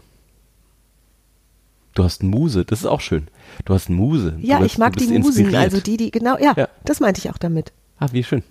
Du 1.94 2.04
hast 2.04 2.24
Muse, 2.24 2.64
das 2.66 2.80
ist 2.80 2.86
auch 2.86 3.02
schön. 3.02 3.28
Du 3.66 3.74
hast 3.74 3.90
Muse. 3.90 4.38
Ja, 4.40 4.60
du 4.60 4.66
ich 4.66 4.78
mag 4.78 4.94
die 4.94 5.00
bist 5.08 5.12
Musen, 5.12 5.42
inspiriert. 5.46 5.56
also 5.64 5.82
die, 5.82 5.98
die, 5.98 6.12
genau, 6.12 6.38
ja, 6.38 6.54
Ja. 6.56 6.70
das 6.86 7.00
meinte 7.02 7.20
ich 7.20 7.30
auch 7.30 7.38
damit. 7.38 7.74
Ah, 8.00 8.08
wie 8.12 8.24
schön. 8.24 8.44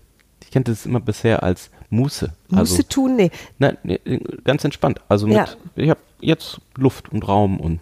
Ich 0.42 0.50
kannte 0.50 0.72
es 0.72 0.84
immer 0.84 1.00
bisher 1.00 1.42
als 1.42 1.70
Muße. 1.90 2.32
Also, 2.52 2.74
Muße 2.74 2.88
tun, 2.88 3.16
nee. 3.16 3.30
nein, 3.58 3.78
nee, 3.82 3.98
ganz 4.44 4.64
entspannt. 4.64 5.00
Also 5.08 5.26
mit, 5.26 5.36
Ja. 5.36 5.46
ich 5.76 5.88
habe 5.90 6.00
jetzt 6.20 6.60
Luft 6.76 7.10
und 7.12 7.26
Raum 7.26 7.58
und 7.60 7.80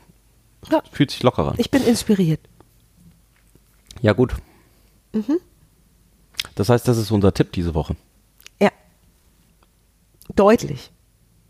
Ja, 0.70 0.82
fühlt 0.92 1.10
sich 1.10 1.22
lockerer 1.22 1.52
an. 1.52 1.56
ich 1.58 1.70
bin 1.70 1.82
inspiriert. 1.84 2.40
Ja, 4.00 4.12
gut. 4.12 4.34
Mhm. 5.12 5.38
Das 6.54 6.68
heißt, 6.68 6.86
das 6.86 6.98
ist 6.98 7.10
unser 7.10 7.34
Tipp 7.34 7.52
diese 7.52 7.74
Woche. 7.74 7.96
Ja. 8.60 8.70
Deutlich. 10.36 10.90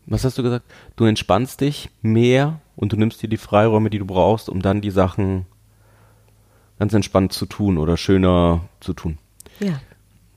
Was 0.05 0.23
hast 0.23 0.37
du 0.37 0.43
gesagt? 0.43 0.65
Du 0.95 1.05
entspannst 1.05 1.61
dich 1.61 1.89
mehr 2.01 2.59
und 2.79 2.93
du 2.93 2.95
nimmst 2.95 3.21
dir 3.21 3.27
die 3.27 3.35
Freiräume, 3.35 3.89
die 3.89 3.99
du 3.99 4.05
brauchst, 4.05 4.47
um 4.47 4.61
dann 4.61 4.79
die 4.79 4.89
Sachen 4.89 5.45
ganz 6.79 6.93
entspannt 6.93 7.33
zu 7.33 7.45
tun 7.45 7.77
oder 7.77 7.97
schöner 7.97 8.61
zu 8.79 8.93
tun. 8.93 9.17
Ja. 9.59 9.81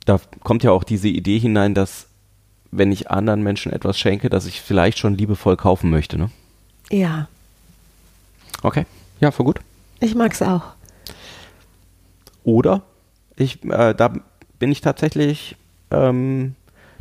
Da 0.07 0.21
kommt 0.43 0.65
ja 0.65 0.73
auch 0.73 0.83
diese 0.83 1.07
Idee 1.07 1.39
hinein, 1.39 1.73
dass 1.73 2.09
wenn 2.73 2.91
ich 2.91 3.13
anderen 3.13 3.45
Menschen 3.45 3.73
etwas 3.73 3.97
schenke, 3.97 4.29
dass 4.29 4.47
ich 4.47 4.61
vielleicht 4.61 4.99
schon 4.99 5.17
liebevoll 5.17 5.57
kaufen 5.57 5.89
möchte, 5.89 6.19
ne? 6.19 6.31
Ja. 6.91 7.29
Okay. 8.65 8.87
Ja, 9.21 9.31
voll 9.31 9.47
gut. 9.47 9.61
Ich 10.01 10.17
mag's 10.17 10.43
auch. 10.43 10.65
Oder 12.43 12.83
ich, 13.37 13.63
äh, 13.67 13.95
da 13.95 14.15
bin 14.59 14.73
ich 14.73 14.81
tatsächlich, 14.81 15.55
ähm, 15.93 16.57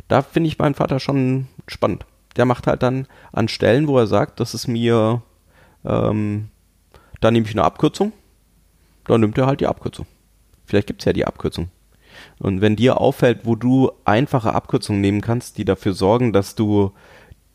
da 0.06 0.22
finde 0.22 0.46
ich 0.46 0.58
meinen 0.58 0.76
Vater 0.76 1.00
schon 1.00 1.48
spannend. 1.66 2.06
Der 2.36 2.44
macht 2.44 2.68
halt 2.68 2.84
dann 2.84 3.08
an 3.32 3.48
Stellen, 3.48 3.88
wo 3.88 3.98
er 3.98 4.06
sagt, 4.06 4.38
das 4.38 4.54
ist 4.54 4.68
mir, 4.68 5.20
ähm, 5.84 6.48
da 7.20 7.30
nehme 7.30 7.46
ich 7.46 7.52
eine 7.52 7.64
Abkürzung, 7.64 8.12
dann 9.04 9.20
nimmt 9.20 9.38
er 9.38 9.46
halt 9.46 9.60
die 9.60 9.66
Abkürzung. 9.66 10.06
Vielleicht 10.66 10.86
gibt's 10.86 11.04
ja 11.04 11.12
die 11.12 11.26
Abkürzung. 11.26 11.68
Und 12.38 12.60
wenn 12.60 12.76
dir 12.76 13.00
auffällt, 13.00 13.40
wo 13.44 13.56
du 13.56 13.92
einfache 14.04 14.54
Abkürzungen 14.54 15.00
nehmen 15.00 15.20
kannst, 15.20 15.58
die 15.58 15.64
dafür 15.64 15.94
sorgen, 15.94 16.32
dass 16.32 16.54
du 16.54 16.92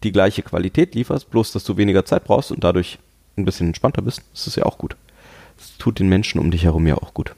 die 0.03 0.11
gleiche 0.11 0.41
Qualität 0.43 0.95
lieferst, 0.95 1.29
bloß 1.29 1.51
dass 1.51 1.63
du 1.63 1.77
weniger 1.77 2.05
Zeit 2.05 2.23
brauchst 2.23 2.51
und 2.51 2.63
dadurch 2.63 2.99
ein 3.37 3.45
bisschen 3.45 3.67
entspannter 3.67 4.01
bist, 4.01 4.23
das 4.33 4.47
ist 4.47 4.55
ja 4.55 4.65
auch 4.65 4.77
gut. 4.77 4.95
Das 5.57 5.77
tut 5.77 5.99
den 5.99 6.09
Menschen 6.09 6.39
um 6.39 6.51
dich 6.51 6.63
herum 6.63 6.87
ja 6.87 6.95
auch 6.95 7.13
gut. 7.13 7.33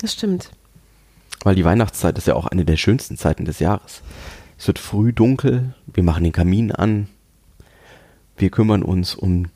Das 0.00 0.12
stimmt. 0.12 0.50
Weil 1.42 1.54
die 1.54 1.64
Weihnachtszeit 1.64 2.16
ist 2.18 2.26
ja 2.26 2.34
auch 2.34 2.46
eine 2.46 2.64
der 2.64 2.76
schönsten 2.76 3.16
Zeiten 3.16 3.44
des 3.44 3.58
Jahres. 3.58 4.02
Es 4.58 4.66
wird 4.66 4.78
früh 4.78 5.12
dunkel, 5.12 5.74
wir 5.86 6.02
machen 6.02 6.24
den 6.24 6.32
Kamin 6.32 6.72
an, 6.72 7.08
wir 8.40 8.50
kümmern 8.50 8.82
uns 8.82 9.14
um 9.14 9.46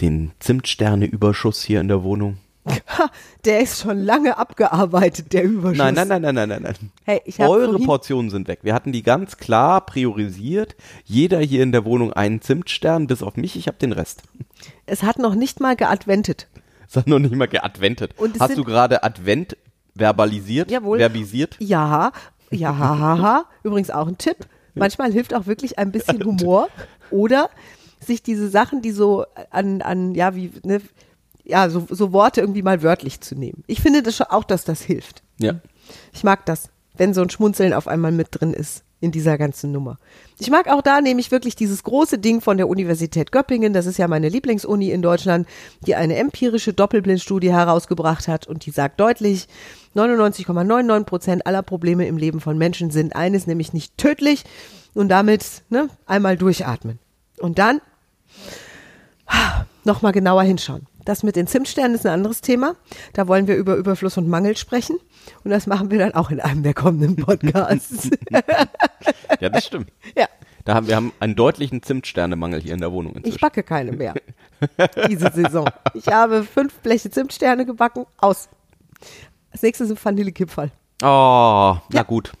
den 0.00 0.32
Zimtsterne-Überschuss 0.40 1.62
hier 1.62 1.80
in 1.80 1.88
der 1.88 2.02
Wohnung. 2.02 2.38
Ha, 2.66 3.10
der 3.44 3.60
ist 3.60 3.82
schon 3.82 3.98
lange 3.98 4.38
abgearbeitet, 4.38 5.32
der 5.34 5.44
Überschuss. 5.44 5.76
Nein, 5.76 5.94
nein, 5.94 6.08
nein, 6.08 6.22
nein, 6.22 6.34
nein, 6.34 6.48
nein, 6.48 6.62
nein. 6.62 6.74
Hey, 7.04 7.20
Eure 7.38 7.78
Portionen 7.78 8.30
sind 8.30 8.48
weg. 8.48 8.60
Wir 8.62 8.72
hatten 8.74 8.90
die 8.90 9.02
ganz 9.02 9.36
klar 9.36 9.84
priorisiert. 9.84 10.74
Jeder 11.04 11.40
hier 11.40 11.62
in 11.62 11.72
der 11.72 11.84
Wohnung 11.84 12.12
einen 12.14 12.40
Zimtstern, 12.40 13.06
bis 13.06 13.22
auf 13.22 13.36
mich, 13.36 13.56
ich 13.56 13.66
habe 13.68 13.76
den 13.76 13.92
Rest. 13.92 14.22
Es 14.86 15.02
hat 15.02 15.18
noch 15.18 15.34
nicht 15.34 15.60
mal 15.60 15.76
geadventet. 15.76 16.48
Das 16.86 16.96
hat 16.96 17.06
noch 17.06 17.18
nicht 17.18 17.34
mal 17.34 17.48
geadventet. 17.48 18.14
Und 18.16 18.36
es 18.36 18.40
Hast 18.40 18.56
du 18.56 18.64
gerade 18.64 19.04
Advent 19.04 19.56
verbalisiert? 19.94 20.70
Jawohl. 20.70 20.98
Verbisiert? 20.98 21.56
Ja, 21.58 22.12
ja, 22.50 22.78
ha, 22.78 22.98
ha, 22.98 23.18
ha. 23.18 23.44
Übrigens 23.62 23.90
auch 23.90 24.06
ein 24.06 24.16
Tipp. 24.16 24.36
Manchmal 24.74 25.12
hilft 25.12 25.34
auch 25.34 25.46
wirklich 25.46 25.78
ein 25.78 25.92
bisschen 25.92 26.24
Humor 26.24 26.68
oder 27.10 27.50
sich 28.06 28.22
diese 28.22 28.48
Sachen, 28.48 28.82
die 28.82 28.92
so 28.92 29.24
an, 29.50 29.82
an 29.82 30.14
ja, 30.14 30.34
wie, 30.34 30.52
ne, 30.62 30.80
ja, 31.44 31.68
so, 31.68 31.86
so 31.90 32.12
Worte 32.12 32.40
irgendwie 32.40 32.62
mal 32.62 32.82
wörtlich 32.82 33.20
zu 33.20 33.34
nehmen. 33.34 33.64
Ich 33.66 33.80
finde 33.80 34.02
das 34.02 34.16
schon 34.16 34.26
auch, 34.28 34.44
dass 34.44 34.64
das 34.64 34.82
hilft. 34.82 35.22
Ja. 35.38 35.54
Ich 36.12 36.24
mag 36.24 36.46
das, 36.46 36.70
wenn 36.96 37.14
so 37.14 37.22
ein 37.22 37.30
Schmunzeln 37.30 37.72
auf 37.72 37.88
einmal 37.88 38.12
mit 38.12 38.28
drin 38.30 38.54
ist 38.54 38.84
in 39.00 39.12
dieser 39.12 39.36
ganzen 39.36 39.70
Nummer. 39.70 39.98
Ich 40.38 40.50
mag 40.50 40.68
auch 40.68 40.80
da 40.80 41.02
nämlich 41.02 41.30
wirklich 41.30 41.54
dieses 41.54 41.82
große 41.84 42.18
Ding 42.18 42.40
von 42.40 42.56
der 42.56 42.68
Universität 42.68 43.32
Göppingen, 43.32 43.74
das 43.74 43.84
ist 43.84 43.98
ja 43.98 44.08
meine 44.08 44.30
Lieblingsuni 44.30 44.90
in 44.90 45.02
Deutschland, 45.02 45.46
die 45.86 45.94
eine 45.94 46.16
empirische 46.16 46.72
Doppelblindstudie 46.72 47.52
herausgebracht 47.52 48.28
hat 48.28 48.46
und 48.46 48.64
die 48.64 48.70
sagt 48.70 48.98
deutlich, 48.98 49.46
99,99 49.94 51.04
Prozent 51.04 51.46
aller 51.46 51.62
Probleme 51.62 52.06
im 52.06 52.16
Leben 52.16 52.40
von 52.40 52.56
Menschen 52.56 52.90
sind 52.90 53.14
eines, 53.14 53.46
nämlich 53.46 53.74
nicht 53.74 53.98
tödlich 53.98 54.44
und 54.94 55.08
damit 55.10 55.62
ne, 55.68 55.88
einmal 56.06 56.38
durchatmen. 56.38 56.98
Und 57.38 57.58
dann 57.58 57.80
nochmal 59.84 60.12
genauer 60.12 60.42
hinschauen. 60.42 60.86
Das 61.04 61.22
mit 61.22 61.36
den 61.36 61.46
Zimtsternen 61.46 61.94
ist 61.94 62.06
ein 62.06 62.12
anderes 62.12 62.40
Thema. 62.40 62.76
Da 63.12 63.28
wollen 63.28 63.46
wir 63.46 63.56
über 63.56 63.74
Überfluss 63.76 64.16
und 64.16 64.26
Mangel 64.28 64.56
sprechen. 64.56 64.98
Und 65.44 65.50
das 65.50 65.66
machen 65.66 65.90
wir 65.90 65.98
dann 65.98 66.14
auch 66.14 66.30
in 66.30 66.40
einem 66.40 66.62
der 66.62 66.72
kommenden 66.74 67.16
Podcasts. 67.24 68.08
ja, 69.40 69.48
das 69.50 69.66
stimmt. 69.66 69.90
ja, 70.16 70.26
Da 70.64 70.74
haben 70.74 70.86
wir 70.88 70.96
haben 70.96 71.12
einen 71.20 71.36
deutlichen 71.36 71.82
Zimtsternemangel 71.82 72.60
hier 72.62 72.72
in 72.72 72.80
der 72.80 72.90
Wohnung 72.92 73.14
inzwischen. 73.16 73.34
ich 73.34 73.40
backe 73.40 73.62
keine 73.62 73.92
mehr. 73.92 74.14
Diese 75.08 75.30
Saison. 75.30 75.68
Ich 75.92 76.06
habe 76.08 76.42
fünf 76.44 76.72
Bleche 76.80 77.10
Zimtsterne 77.10 77.66
gebacken. 77.66 78.06
Aus. 78.16 78.48
Als 79.50 79.60
nächstes 79.62 79.90
ein 79.90 79.98
Vanillekipferl. 80.02 80.70
Oh, 81.02 81.06
na 81.06 81.80
Ja. 81.92 82.02
gut. 82.02 82.32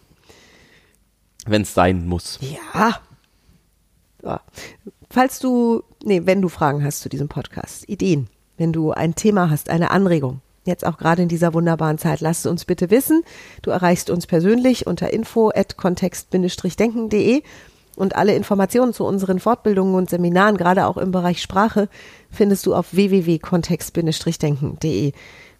Wenn 1.46 1.62
es 1.62 1.74
sein 1.74 2.06
muss. 2.06 2.38
Ja. 2.40 2.98
So. 4.22 4.38
Falls 5.14 5.38
du, 5.38 5.82
nee, 6.02 6.22
wenn 6.24 6.42
du 6.42 6.48
Fragen 6.48 6.82
hast 6.82 7.02
zu 7.02 7.08
diesem 7.08 7.28
Podcast, 7.28 7.88
Ideen, 7.88 8.26
wenn 8.56 8.72
du 8.72 8.90
ein 8.90 9.14
Thema 9.14 9.48
hast, 9.48 9.70
eine 9.70 9.92
Anregung, 9.92 10.40
jetzt 10.64 10.84
auch 10.84 10.98
gerade 10.98 11.22
in 11.22 11.28
dieser 11.28 11.54
wunderbaren 11.54 11.98
Zeit, 11.98 12.20
lass 12.20 12.40
es 12.40 12.46
uns 12.46 12.64
bitte 12.64 12.90
wissen. 12.90 13.22
Du 13.62 13.70
erreichst 13.70 14.10
uns 14.10 14.26
persönlich 14.26 14.88
unter 14.88 15.12
info 15.12 15.52
at 15.54 15.76
kontext-denken.de 15.76 17.44
und 17.94 18.16
alle 18.16 18.34
Informationen 18.34 18.92
zu 18.92 19.04
unseren 19.04 19.38
Fortbildungen 19.38 19.94
und 19.94 20.10
Seminaren, 20.10 20.56
gerade 20.56 20.84
auch 20.84 20.96
im 20.96 21.12
Bereich 21.12 21.40
Sprache, 21.40 21.88
findest 22.32 22.66
du 22.66 22.74
auf 22.74 22.92
www.kontext-denken.de. 22.92 25.12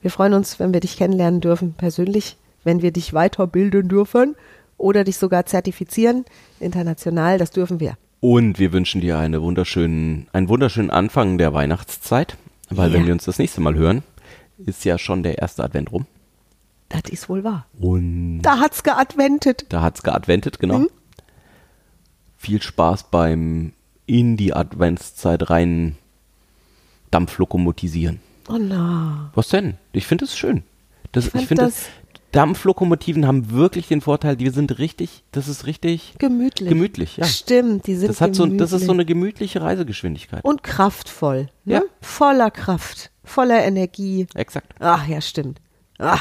Wir 0.02 0.10
freuen 0.10 0.34
uns, 0.34 0.58
wenn 0.58 0.72
wir 0.72 0.80
dich 0.80 0.96
kennenlernen 0.96 1.40
dürfen, 1.40 1.74
persönlich, 1.74 2.36
wenn 2.64 2.82
wir 2.82 2.90
dich 2.90 3.14
weiterbilden 3.14 3.88
dürfen 3.88 4.34
oder 4.78 5.04
dich 5.04 5.16
sogar 5.16 5.46
zertifizieren, 5.46 6.24
international, 6.58 7.38
das 7.38 7.52
dürfen 7.52 7.78
wir. 7.78 7.96
Und 8.24 8.58
wir 8.58 8.72
wünschen 8.72 9.02
dir 9.02 9.18
eine 9.18 9.42
wunderschönen, 9.42 10.28
einen 10.32 10.48
wunderschönen 10.48 10.88
Anfang 10.88 11.36
der 11.36 11.52
Weihnachtszeit. 11.52 12.38
Weil 12.70 12.88
Ja. 12.88 12.94
wenn 12.94 13.04
wir 13.06 13.12
uns 13.12 13.26
das 13.26 13.38
nächste 13.38 13.60
Mal 13.60 13.74
hören, 13.74 14.02
ist 14.64 14.86
ja 14.86 14.96
schon 14.96 15.22
der 15.22 15.36
erste 15.42 15.62
Advent 15.62 15.92
rum. 15.92 16.06
Das 16.88 17.02
ist 17.10 17.28
wohl 17.28 17.44
wahr. 17.44 17.66
Und 17.78 18.40
Da 18.40 18.60
hat's 18.60 18.82
geadventet. 18.82 19.66
da 19.68 19.82
hat's 19.82 20.02
geadventet, 20.02 20.58
genau. 20.58 20.78
Mhm. 20.78 20.88
Viel 22.38 22.62
Spaß 22.62 23.10
beim 23.10 23.74
in 24.06 24.38
die 24.38 24.54
Adventszeit 24.54 25.50
rein 25.50 25.96
Dampflokomotisieren. 27.10 28.20
Oh 28.48 28.56
na. 28.58 29.32
Was 29.34 29.48
denn? 29.48 29.74
Ich 29.92 30.06
finde 30.06 30.24
es 30.24 30.34
schön. 30.34 30.62
Das, 31.12 31.26
ich 31.26 31.32
fand 31.32 31.44
finde, 31.48 31.64
das- 31.64 31.88
Dampflokomotiven 32.34 33.26
haben 33.26 33.50
wirklich 33.52 33.86
den 33.88 34.00
Vorteil, 34.00 34.36
die 34.36 34.48
sind 34.50 34.78
richtig, 34.78 35.22
das 35.32 35.46
ist 35.48 35.66
richtig 35.66 36.14
Gemütlich. 36.18 36.68
gemütlich, 36.68 37.16
ja. 37.16 37.24
Stimmt, 37.26 37.86
die 37.86 37.94
sind 37.94 38.08
Das 38.08 38.20
hat 38.20 38.34
so, 38.34 38.42
gemütlich. 38.44 38.60
das 38.70 38.72
ist 38.80 38.86
so 38.86 38.92
eine 38.92 39.04
gemütliche 39.04 39.60
Reisegeschwindigkeit. 39.62 40.44
Und 40.44 40.62
kraftvoll. 40.62 41.48
Ne? 41.64 41.74
Ja. 41.74 41.82
Voller 42.00 42.50
Kraft. 42.50 43.10
Voller 43.22 43.64
Energie. 43.64 44.26
Exakt. 44.34 44.74
Ach 44.80 45.06
ja, 45.06 45.20
stimmt. 45.20 45.60
Ah, 45.98 46.18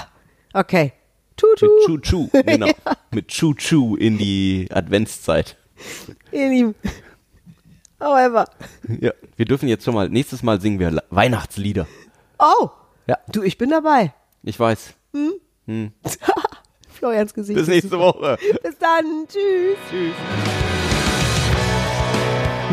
okay. 0.54 0.93
Tutu. 1.36 1.65
Mit 1.65 2.04
Chu-Chu, 2.04 2.30
genau. 2.45 2.67
Mit 3.12 3.28
Chu-Chu 3.30 3.95
in 3.95 4.17
die 4.19 4.67
Adventszeit. 4.71 5.58
Ihr 6.32 6.49
Lieben. 6.49 6.76
However. 7.99 8.45
Ja, 9.02 9.12
wir 9.36 9.45
dürfen 9.45 9.67
jetzt 9.67 9.84
schon 9.86 9.95
mal, 9.95 10.10
nächstes 10.10 10.43
Mal 10.43 10.62
singen 10.62 10.80
wir 10.80 11.04
Weihnachtslieder. 11.10 11.88
Oh. 12.38 12.69
Ja. 13.08 13.17
Du, 13.32 13.41
ich 13.41 13.58
bin 13.58 13.69
dabei. 13.71 14.13
Ich 14.43 14.60
weiß. 14.60 14.93
Florians 16.93 17.34
Gesicht. 17.34 17.58
Bis 17.58 17.67
nächste 17.67 17.97
Woche. 17.99 18.38
Bis 18.63 18.78
dann. 18.78 19.28
Tschüss. 19.28 19.78
Tschüss. 19.89 20.13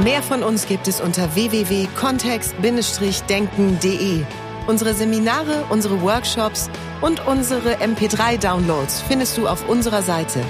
Mehr 0.04 0.22
von 0.22 0.42
uns 0.42 0.66
gibt 0.66 0.88
es 0.88 1.00
unter 1.00 1.34
www.kontext-denken.de. 1.34 4.22
Unsere 4.66 4.94
Seminare, 4.94 5.64
unsere 5.68 6.00
Workshops 6.00 6.70
und 7.00 7.26
unsere 7.26 7.74
MP3-Downloads 7.76 9.02
findest 9.02 9.36
du 9.36 9.46
auf 9.48 9.68
unserer 9.68 10.02
Seite. 10.02 10.40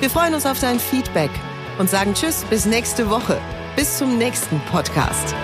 Wir 0.00 0.10
freuen 0.10 0.34
uns 0.34 0.44
auf 0.46 0.60
dein 0.60 0.78
Feedback 0.78 1.30
und 1.78 1.90
sagen 1.90 2.14
Tschüss 2.14 2.44
bis 2.50 2.66
nächste 2.66 3.10
Woche. 3.10 3.40
Bis 3.74 3.98
zum 3.98 4.16
nächsten 4.18 4.60
Podcast. 4.70 5.34